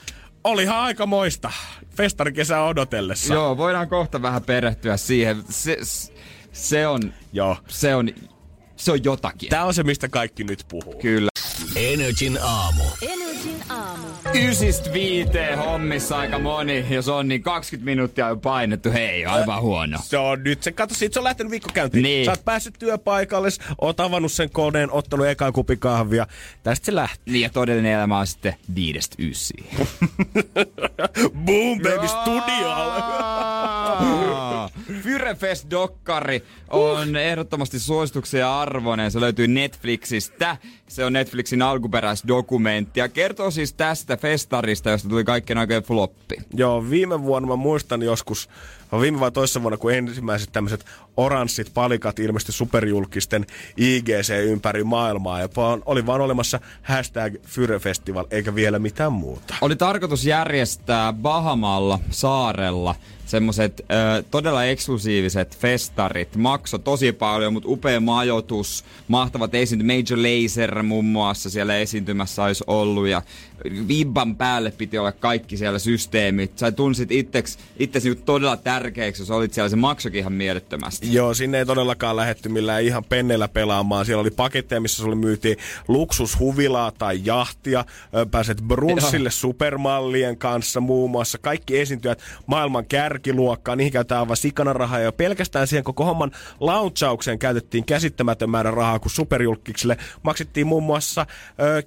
[0.44, 1.52] olihan aika moista
[1.96, 3.34] festarikesää odotellessa.
[3.34, 5.44] Joo, voidaan kohta vähän perehtyä siihen.
[5.50, 5.78] Se,
[6.52, 7.58] se on, Joo.
[7.68, 8.10] se on,
[8.76, 9.50] se on jotakin.
[9.50, 10.96] Tää on se, mistä kaikki nyt puhuu.
[11.02, 11.30] Kyllä.
[11.76, 12.84] Energin aamu.
[13.42, 14.08] Energin aamu.
[14.34, 20.00] Ysistä viiteen hommissa aika moni, jos on niin 20 minuuttia on painettu, hei, aivan huono.
[20.04, 22.04] Se on nyt se, kato, siitä se on lähtenyt viikko käyntiin.
[22.04, 22.26] Niin.
[22.26, 23.50] Sä oot päässyt työpaikalle,
[23.82, 26.28] oot avannut sen koneen, ottanut ekan kupin kahvia.
[26.64, 27.34] Tästä se lähtee.
[27.34, 29.66] Niin ja todellinen elämä on sitten viidestä ysiin.
[31.46, 33.02] Boom, baby, studiolle.
[35.04, 39.12] Fyrefest-dokkari on ehdottomasti suosituksia arvoinen.
[39.12, 40.58] Se löytyy Netflixistä.
[40.88, 46.36] Se on Netflixin alkuperäisdokumentti ja kertoo siis tästä festarista, josta tuli kaikkien aikojen floppi.
[46.54, 48.50] Joo, viime vuonna mä muistan joskus,
[48.92, 50.86] vai viime vai toissa vuonna, kun ensimmäiset tämmöiset
[51.18, 53.46] oranssit palikat ilmestyi superjulkisten
[53.78, 55.40] IGC ympäri maailmaa.
[55.40, 55.50] Ja
[55.86, 59.56] oli vaan olemassa hashtag Fyrefestival, eikä vielä mitään muuta.
[59.62, 62.96] Oli tarkoitus järjestää Bahamalla saarella
[63.32, 66.36] semmoset ö, todella eksklusiiviset festarit.
[66.36, 69.86] Makso tosi paljon, mutta upea majoitus, mahtavat esiinty.
[69.86, 73.22] Major Lazer muun muassa siellä esiintymässä olisi ollut ja
[73.88, 76.58] vibban päälle piti olla kaikki siellä systeemit.
[76.58, 79.70] Sä tunsit itsesi, itsesi todella tärkeäksi, jos olit siellä.
[79.70, 81.14] Se maksokin ihan mielettömästi.
[81.14, 84.06] Joo, sinne ei todellakaan lähetty millään ihan penneillä pelaamaan.
[84.06, 85.58] Siellä oli paketteja, missä sulle myytiin
[85.88, 87.86] luksushuvilaa tai jahtia.
[88.32, 91.38] Pääset brunssille supermallien kanssa muun muassa.
[91.38, 93.76] Kaikki esiintyjät maailman kärkiluokkaa.
[93.76, 95.00] Niihin käytetään aivan sikana rahaa.
[95.00, 101.26] Ja pelkästään siihen koko homman launchaukseen käytettiin käsittämätön määrä rahaa, kun superjulkikselle maksettiin muun muassa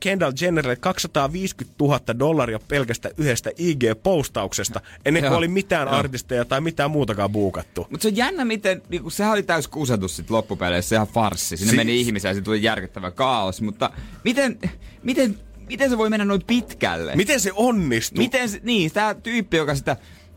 [0.00, 4.80] Kendall Jennerille 250 000 dollaria pelkästään yhdestä IG-postauksesta.
[5.04, 5.38] Ennen kuin Joo.
[5.38, 5.96] oli mitään Joo.
[5.96, 7.86] artisteja tai mitään muutakaan buukattu.
[7.90, 11.56] Mutta se on jännä, miten, niinku, sehän oli täys kusetus sit loppupeleissä, ihan farssi.
[11.56, 13.90] Sinne Siis- meni ihmisiä ja siitä tuli järkyttävä kaos, mutta
[14.24, 14.58] miten,
[15.02, 15.38] miten,
[15.68, 17.16] miten se voi mennä noin pitkälle?
[17.16, 18.24] Miten se onnistui?
[18.24, 19.96] Miten se, niin, tämä tyyppi, joka sitä...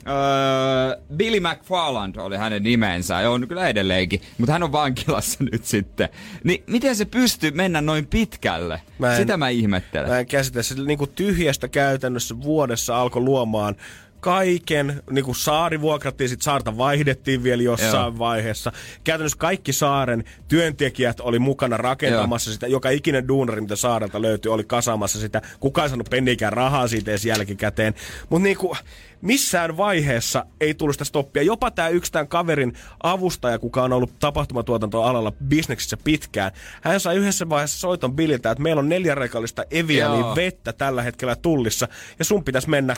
[0.10, 5.66] Öö, Billy McFarland oli hänen nimensä, ja on kyllä edelleenkin, mutta hän on vankilassa nyt
[5.66, 6.10] sitten.
[6.44, 8.82] Niin miten se pystyy mennä noin pitkälle?
[9.00, 10.10] Mä en- Sitä mä ihmettelen.
[10.10, 10.64] Mä en käsitä.
[10.64, 13.76] Se niin kuin tyhjästä käytännössä vuodessa alkoi luomaan
[14.20, 18.04] kaiken, niin kuin saari vuokrattiin, sit saarta vaihdettiin vielä jossain Joo.
[18.04, 18.20] Joo.
[18.20, 18.72] vaiheessa.
[19.04, 22.54] Käytännössä kaikki saaren työntekijät oli mukana rakentamassa Joo.
[22.54, 22.68] sitä.
[22.68, 25.42] Joka ikinen duunari, mitä saarelta löytyi, oli kasaamassa sitä.
[25.60, 27.94] Kukaan ei saanut penniikään rahaa siitä edes jälkikäteen.
[28.30, 28.78] Mutta niin kuin,
[29.22, 31.44] missään vaiheessa ei tullut sitä stoppia.
[31.44, 36.52] Jopa tämä yksi tämän kaverin avustaja, kuka on ollut tapahtumatuotantoalalla bisneksissä pitkään,
[36.82, 40.36] hän sai yhdessä vaiheessa soiton Billiltä, että meillä on neljärekallista Evianin Joo.
[40.36, 41.88] vettä tällä hetkellä tullissa,
[42.20, 42.96] ja sun pitäisi mennä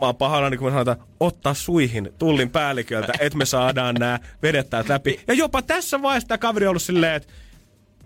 [0.00, 4.18] mä oon pahalla, niin kun me sanotaan, ottaa suihin tullin päälliköltä, että me saadaan nämä
[4.42, 5.20] vedet täältä läpi.
[5.28, 7.32] Ja jopa tässä vaiheessa tämä kaveri on ollut silleen, että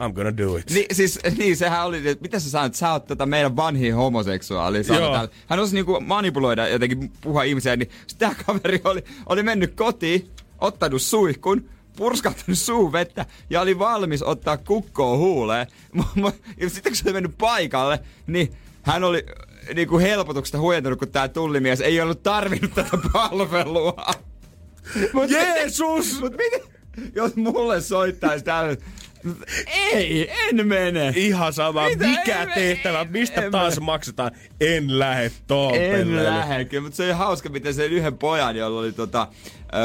[0.01, 0.71] I'm gonna do it.
[0.71, 4.83] Niin, siis, niin, sehän oli, että mitä sä sanoit, sä oot tota meidän vanhin homoseksuaali.
[4.89, 5.29] Joo.
[5.47, 11.03] Hän osaa niinku manipuloida jotenkin puhua ihmisiä, niin tämä kaveri oli, oli mennyt kotiin, ottanut
[11.03, 15.67] suihkun, purskahtanut suun vettä ja oli valmis ottaa kukkoa huuleen.
[16.61, 19.27] Ja sitten kun se oli mennyt paikalle, niin hän oli
[19.75, 24.07] niinku helpotuksesta huijentunut, kun tämä tullimies ei ollut tarvinnut tätä palvelua.
[25.13, 26.21] Mut Jeesus!
[26.21, 26.61] Mut miten,
[27.15, 28.77] jos mulle soittaisi tällä,
[29.93, 31.13] Ei, en mene.
[31.17, 32.07] Ihan sama, Mitä?
[32.07, 34.31] mikä En- tehtävä, en- mistä en- taas maksetaan.
[34.61, 38.81] En lähde tuohon En lähde, kyllä, mutta se oli hauska, miten sen yhden pojan, jolla
[38.81, 39.29] oli tota,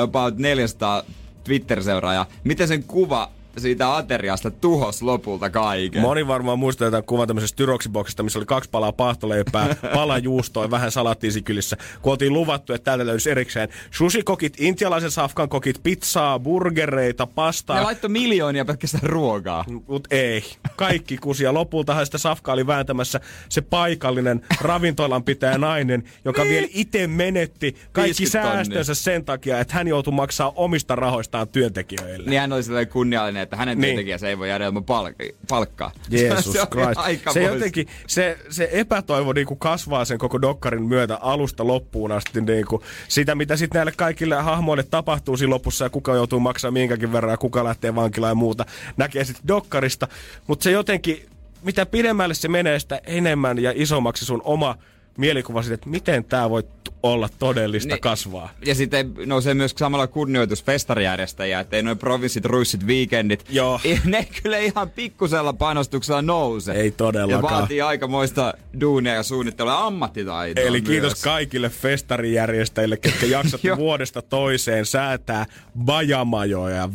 [0.01, 1.03] about 400
[1.43, 6.01] Twitter-seuraajaa, miten sen kuva siitä ateriasta tuhos lopulta kaiken.
[6.01, 10.71] Moni varmaan muistaa jotain kuvan tämmöisestä tyroksiboksista, missä oli kaksi palaa pahtoleipää, pala juustoa ja
[10.71, 11.77] vähän salattiisikylissä.
[12.01, 17.75] Kun oltiin luvattu, että täältä löysi erikseen sushikokit, intialaisen safkan kokit, pizzaa, burgereita, pastaa.
[17.77, 19.65] Ne laittoi miljoonia pelkästään ruokaa.
[19.87, 20.43] Mut ei.
[20.75, 21.53] Kaikki kusia.
[21.53, 26.49] Lopultahan sitä safkaa oli vääntämässä se paikallinen ravintolan pitäjä nainen, joka Niin.
[26.51, 28.63] vielä itse menetti kaikki 50 tonnia.
[28.63, 32.29] säästönsä sen takia, että hän joutui maksaa omista rahoistaan työntekijöille.
[32.29, 33.81] Niin hän oli sellainen kunniallinen, että hänen Niin.
[33.87, 35.91] työntekijänsä ei voi jäädä ilman palk- palkkaa.
[36.09, 36.97] Jeesus se Christ.
[36.97, 37.53] aika Se pois.
[37.53, 42.41] jotenkin, se, se epätoivo niinku kasvaa sen koko dokkarin myötä alusta loppuun asti.
[42.41, 47.11] Niinku, sitä, mitä sitten näille kaikille hahmoille tapahtuu siinä lopussa ja kuka joutuu maksamaan minkäkin
[47.13, 48.65] verran ja kuka lähtee vankilaan ja muuta,
[48.97, 50.07] näkee sitten dokkarista.
[50.47, 51.25] Mutta se jotenkin,
[51.63, 54.75] mitä pidemmälle se menee, sitä enemmän ja isommaksi sun oma
[55.17, 56.63] mielikuva siitä, että miten tämä voi
[57.03, 58.01] olla todellista Niin.
[58.01, 58.49] kasvaa.
[58.65, 63.45] Ja sitten nousee myös samalla kunnioitus festarijärjestäjiä, että ei noin provinssit, ruissit, weekendit.
[63.49, 63.79] Joo.
[64.05, 66.71] Ne kyllä ihan pikkusella panostuksella nouse.
[66.71, 67.53] Ei todellakaan.
[67.53, 71.23] Ja vaatii aikamoista duunia ja suunnittelua ammattitaitoa Eli kiitos myös.
[71.23, 75.45] kaikille festarijärjestäjille, ketkä jaksatte vuodesta toiseen säätää
[75.79, 76.89] bajamajoja ja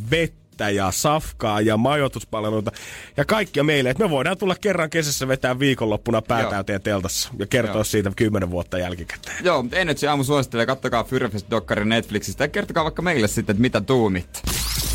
[0.59, 2.73] vettä ja safkaa ja majoituspalveluita
[3.17, 3.91] ja kaikkia meille.
[3.91, 7.85] Että me voidaan tulla kerran kesässä vetää viikonloppuna päätäyteen teltassa ja kertoa Joo.
[7.85, 9.37] siitä kymmenen vuotta jälkikäteen.
[9.45, 13.81] Joo, mutta Energy aamu suosittelee, kattokaa Fyrfest-dokkari Netflixistä ja kertokaa vaikka meille sitten, että mitä
[13.81, 14.43] tuumit.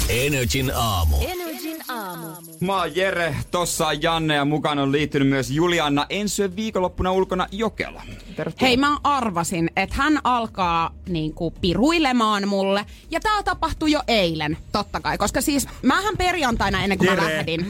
[0.10, 1.18] Energin aamu.
[1.22, 1.53] Energin
[1.94, 2.28] aamu.
[2.60, 6.06] Mä oon Jere, tossa on Janne ja mukaan on liittynyt myös Julianna.
[6.10, 8.02] Ensi yön viikonloppuna ulkona Jokela.
[8.36, 8.68] Tervetuloa.
[8.68, 12.86] Hei, mä arvasin, että hän alkaa niinku piruilemaan mulle.
[13.12, 15.18] Ja tää tapahtui jo eilen, totta kai.
[15.18, 17.38] Koska siis mähän perjantaina ennen kuin mä Jere.
[17.38, 17.66] lähdin.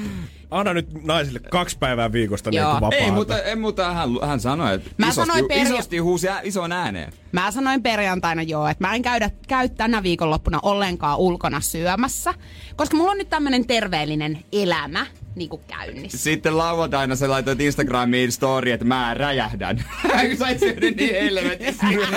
[0.54, 2.96] Anna nyt naisille kaksi päivää viikosta niin vapaata.
[2.96, 6.40] Ei, mutta, ei, mutta hän, hän sanoi, että Mä isosti, sanoin perja- isosti huusi ä,
[6.44, 7.14] isoon ääneen.
[7.32, 12.34] Mä sanoin perjantaina joo, että mä en käydä, käy tänä viikonloppuna ollenkaan ulkona syömässä.
[12.76, 16.18] Koska mulla on nyt tämmönen terveellinen elämä niin kuin käynnissä.
[16.18, 19.84] Sitten lauantaina sä laitoit Instagramiin story, että mä räjähdän.
[20.02, 21.86] Kun sä et syönyt niin helvetissä.
[21.92, 22.08] ja,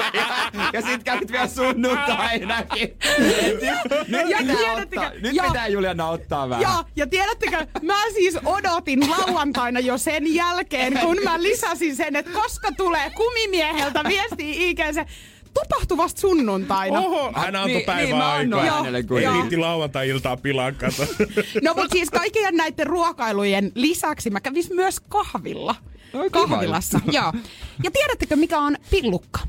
[0.72, 2.96] ja sit kävit vielä sunnuntainakin.
[3.18, 3.60] Nyt,
[4.08, 5.46] nyt, Ja pitää, tiedättekö- ottaa, nyt Joo.
[5.46, 6.62] pitää Juliana ottaa vähän.
[6.62, 12.30] Joo, ja tiedättekö, mä siis odotin lauantaina jo sen jälkeen, kun mä lisäsin sen, että
[12.32, 15.06] koska tulee kumimieheltä viesti IGC,
[15.60, 16.98] tapahtuvasta sunnuntaina.
[16.98, 18.76] Oho, hän antoi Niin, päivää niin, aikaa.
[18.76, 18.98] hänelle
[19.50, 21.02] Ei lauantai-iltaa pilaan kato.
[21.62, 25.74] No mutta siis kaikkien näiden ruokailujen lisäksi mä kävin myös kahvilla.
[26.30, 27.32] Kahvilassa, joo.
[27.84, 29.40] Ja tiedättekö mikä on pillukka?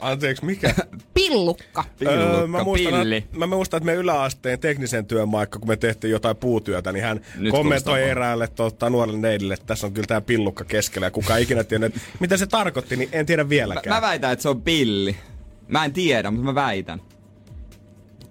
[0.00, 0.74] Anteeksi, mikä?
[1.14, 1.84] Pillukka.
[1.98, 3.16] Pillukka, mä, muistan, pilli.
[3.16, 7.04] että- mä muistan, että me yläasteen teknisen työn maikka, kun me tehtiin jotain puutyötä, niin
[7.04, 11.06] hän Nyt kommentoi eräälle tota, nuorelle neidille, että tässä on kyllä tämä pillukka keskellä.
[11.06, 13.96] Ja kuka ikinä tiennyt, mitä se tarkoitti, niin en tiedä Mä, vieläkään.
[13.96, 15.16] mä väitän, että se on pilli.
[15.68, 17.00] Mä en tiedä, mutta mä väitän.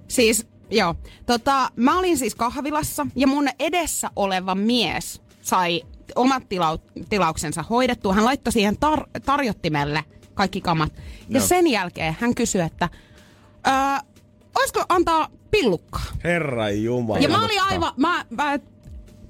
[0.07, 0.95] Siis, joo.
[1.25, 5.81] Tota, mä olin siis kahvilassa ja mun edessä oleva mies sai
[6.15, 8.13] omat tilau- tilauksensa hoidettua.
[8.13, 10.03] Hän laittoi siihen tar- tarjottimelle
[10.35, 10.93] kaikki kamat.
[11.29, 11.47] Ja Joo.
[11.47, 12.89] sen jälkeen hän kysyi, että
[13.67, 13.73] öö,
[14.55, 16.05] olisiko antaa pillukkaa?
[16.23, 17.19] Herra Jumala.
[17.19, 18.59] Ja mä olin aivan, mä, mä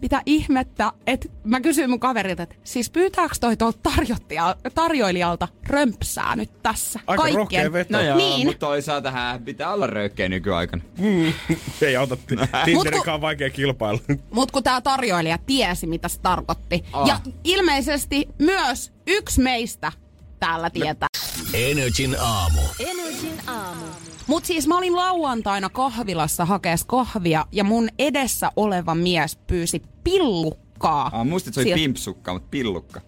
[0.01, 6.35] mitä ihmettä, että mä kysyin mun kaverilta, että siis pyytääkö toi tuolta tarjottia- tarjoilijalta römpsää
[6.35, 6.99] nyt tässä?
[7.07, 7.97] Aika rohkea veto.
[7.97, 8.47] No joo, Niin.
[8.47, 10.83] mutta toisaalta hän pitää olla röyhkeä nykyaikana.
[11.81, 12.17] Ei auta.
[12.65, 13.99] Tinderikaan on vaikea kilpailu.
[14.31, 16.83] Mut kun tää tarjoilija tiesi, mitä se tarkoitti.
[16.93, 17.07] Ah.
[17.07, 19.91] Ja ilmeisesti myös yksi meistä
[20.39, 21.07] täällä tietää.
[21.53, 22.61] Energin aamu.
[22.79, 23.85] Energin aamu.
[24.27, 31.09] Mut siis mä olin lauantaina kahvilassa hakees kahvia ja mun edessä oleva mies pyysi pillukkaa.
[31.13, 33.01] Ah, muistit, että se oli Sieltä- pimpsukka, mutta pillukka.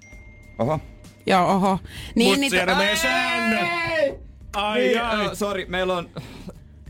[0.59, 0.79] Oho.
[1.27, 1.79] Joo, oho.
[2.15, 3.69] Niin, Mut niin, siellä menee säännöt.
[4.55, 5.25] Ai Niin, ai.
[5.25, 6.09] äh, sorry, meillä on,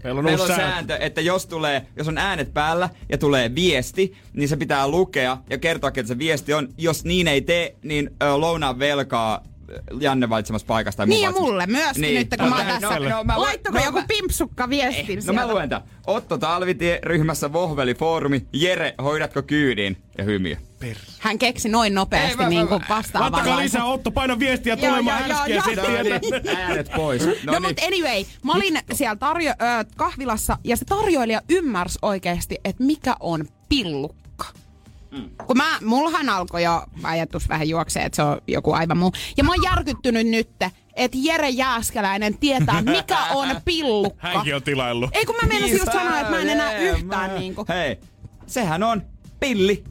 [0.03, 0.65] Meillä on meillä on sääntö.
[0.65, 5.37] sääntö, että jos, tulee, jos on äänet päällä ja tulee viesti, niin se pitää lukea
[5.49, 6.69] ja kertoa, että se viesti on.
[6.77, 9.43] Jos niin ei tee, niin ö, lounaan velkaa
[9.99, 11.05] Janne valitsemassa paikasta.
[11.05, 12.15] Niin ja mulle myöskin Niin.
[12.15, 12.99] nyt, kun mä oon No, tässä.
[12.99, 15.81] no, no, Laittako no, joku mä- pimpsukka viestin No mä luen tän.
[16.07, 18.45] Otto Talvitie ryhmässä Vohveli Foorumi.
[18.53, 19.97] Jere, hoidatko kyydin?
[20.17, 20.55] Ja hymiö.
[21.19, 24.77] Hän keksi noin nopeasti Ei, mä- niin kuin mä- vastaavan Laittakaa lisää Otto, paina viestiä
[24.77, 25.63] tulemaan joo.
[25.65, 26.57] settiä.
[26.57, 27.25] Äänet pois.
[27.25, 27.61] No, No, no niin.
[27.69, 33.15] mutta anyway, mä olin siellä tarjo- ö, kahvilassa ja se tarjoilija ymmärsi oikeasti, että mikä
[33.19, 34.26] on pillukka.
[35.17, 35.29] Mm.
[35.47, 39.11] Kun mä, mullahan alkoi jo ajatus vähän juoksee, että se on joku aivan muu.
[39.37, 40.49] Ja mä oon järkyttynyt nyt,
[40.95, 44.27] että Jere Jääskeläinen tietää, mikä on pillukka.
[44.27, 45.09] Hänkin on tilaillut.
[45.13, 47.65] Ei kun mä menisin just sanoa, että mä en enää jee, yhtään mä- niinku.
[47.69, 47.99] Hei,
[48.47, 49.01] sehän on
[49.39, 49.83] Pilli.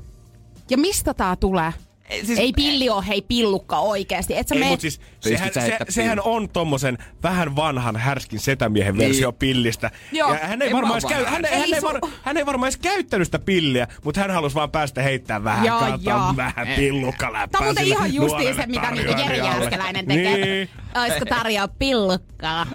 [0.71, 1.73] Ja mistä tää tulee?
[2.09, 4.37] Ei, siis- Ei pilli oo hei pillukka oikeesti.
[4.37, 4.71] Et sä Ei, meet...
[4.71, 9.09] mutta siis sehän, se, heittää sehän on tommosen vähän vanhan härskin setämiehen Niin.
[9.09, 9.91] versio pillistä.
[10.13, 10.33] Joo.
[10.33, 13.29] Ja hän ei, varmaan käy, hän, ei, hän, Ei var, hän ei varmaan edes käyttänyt
[13.29, 16.37] sitä pilliä, mutta hän halusi vaan päästä heittämään vähän, Joo, kato, joo.
[16.37, 19.37] vähän pillukkaläppää Tää on muuten ihan justiin se, mitä niinku Jere.
[19.37, 20.45] Jääskeläinen tekee.
[20.45, 20.69] Niin.
[20.95, 22.67] Oisko tarjoa pillukkaa?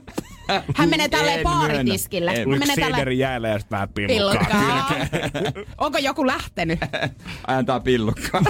[0.76, 2.32] Hän menee tälleen En baaritiskille.
[2.32, 2.44] myönnä.
[2.44, 2.50] En.
[2.60, 4.44] Hän menee tälleen jäällä ja sitten vähän pillukkaa.
[4.44, 5.64] pillukkaa.
[5.86, 6.80] Onko joku lähtenyt?
[7.48, 8.42] Antaa pillukkaa.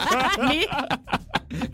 [0.48, 0.68] niin?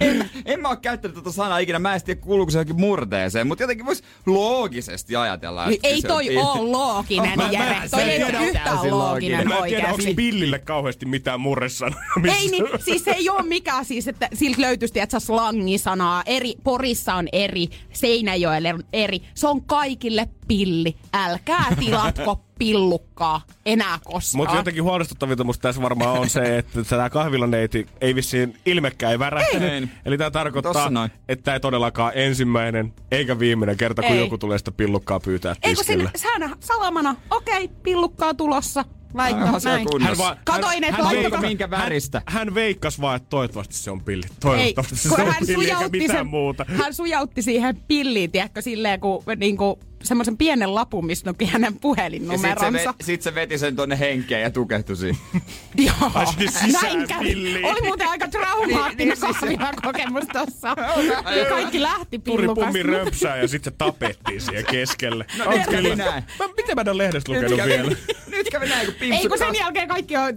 [0.01, 1.79] en, en mä oo käyttänyt tuota sanaa ikinä.
[1.79, 5.67] Mä en tiedä kuuluuko se johonkin murteeseen, mutta jotenkin vois loogisesti ajatella.
[5.67, 6.39] että Ei se toi pilli.
[6.39, 7.77] oo looginen, mä- Jere.
[7.85, 9.49] se Toi ei ole yhtään looginen.
[9.49, 12.03] Mä en tiedä, onko pillille kauheasti mitään murresanoja.
[12.39, 16.23] Ei niin, siis se ei ole mikään siis, että siltä löytyisi, että slangisanaa.
[16.27, 19.23] Eri, Porissa on eri, Seinäjoelle on eri.
[19.35, 20.97] Se on kaikille pilli.
[21.15, 24.37] Älkää tilatko pillukkaa enää koskaan.
[24.37, 29.19] Mutta jotenkin huolestuttavinta musta tässä varmaan on se, että tämä kahvilaneiti ei vissiin ilmekään ei
[29.19, 29.73] värähtänyt.
[29.73, 29.89] Ei.
[30.05, 34.19] Eli tämä tarkoittaa, että tämä ei todellakaan ensimmäinen eikä viimeinen kerta, kun Ei.
[34.19, 36.11] joku tulee sitä pillukkaa pyytää Ei kun tiskille.
[36.17, 38.85] sinne salamana, okei, pillukkaa tulossa.
[39.15, 39.87] Laittaa se näin.
[39.91, 40.19] kunnossa.
[40.19, 42.23] vaan- Katoin, että hän, veikka- minkä väristä.
[42.27, 44.27] Hän, hän veikkasi vaan, että toivottavasti se on pilli.
[44.41, 46.65] Toivottavasti se kun on hän pilli eikä sujautti, mitään sen, muuta.
[46.69, 49.77] hän sujautti siihen pilliin, tiedätkö, silleen kuin, niin kuin
[50.07, 52.73] semmoisen pienen lapun, missä luki hänen Ja sit se, puhelinnumeronsa.
[52.99, 55.17] ve, sit se veti sen tonne henkeen ja tukehtui siihen.
[55.87, 57.63] Joo, sisään näin kävi.
[57.65, 60.77] Oli muuten aika traumaattinen Niin, niin, siis- kahvilan kokemus tossa.
[61.49, 62.67] Kaikki lähti Turi pillukasta.
[62.67, 65.27] pummi römpsää ja sitten se tapettiin siihen keskelle.
[65.39, 66.25] No On nyt kävi näin.
[66.39, 67.91] Mä, miten mä en ole lehdestä Nyt lukenut vielä?
[68.37, 70.29] nyt kävi näin, kun pimpsu Ei kun sen jälkeen kaikki on...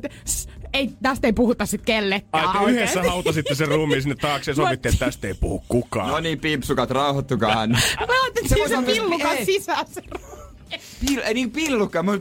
[0.74, 4.56] Ei, tästä ei puhuta sit kellekään Ai, te yhdessä hautasitte sen ruumiin sinne taakse ja
[4.56, 6.08] sovittiin, että tästä ei puhu kukaan.
[6.08, 9.86] No niin, pimpsukat, laitettiin voisi sen olla myös- pillukan sisään.
[9.88, 10.02] se-
[11.08, 12.12] Pil, ei niin pillukka, mä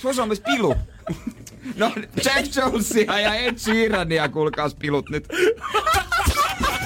[0.00, 0.74] se olisi myös pilu.
[1.76, 1.92] No,
[2.24, 5.28] Jack Jonesia ja Ed Sheerania, kuulkaas pilut nyt.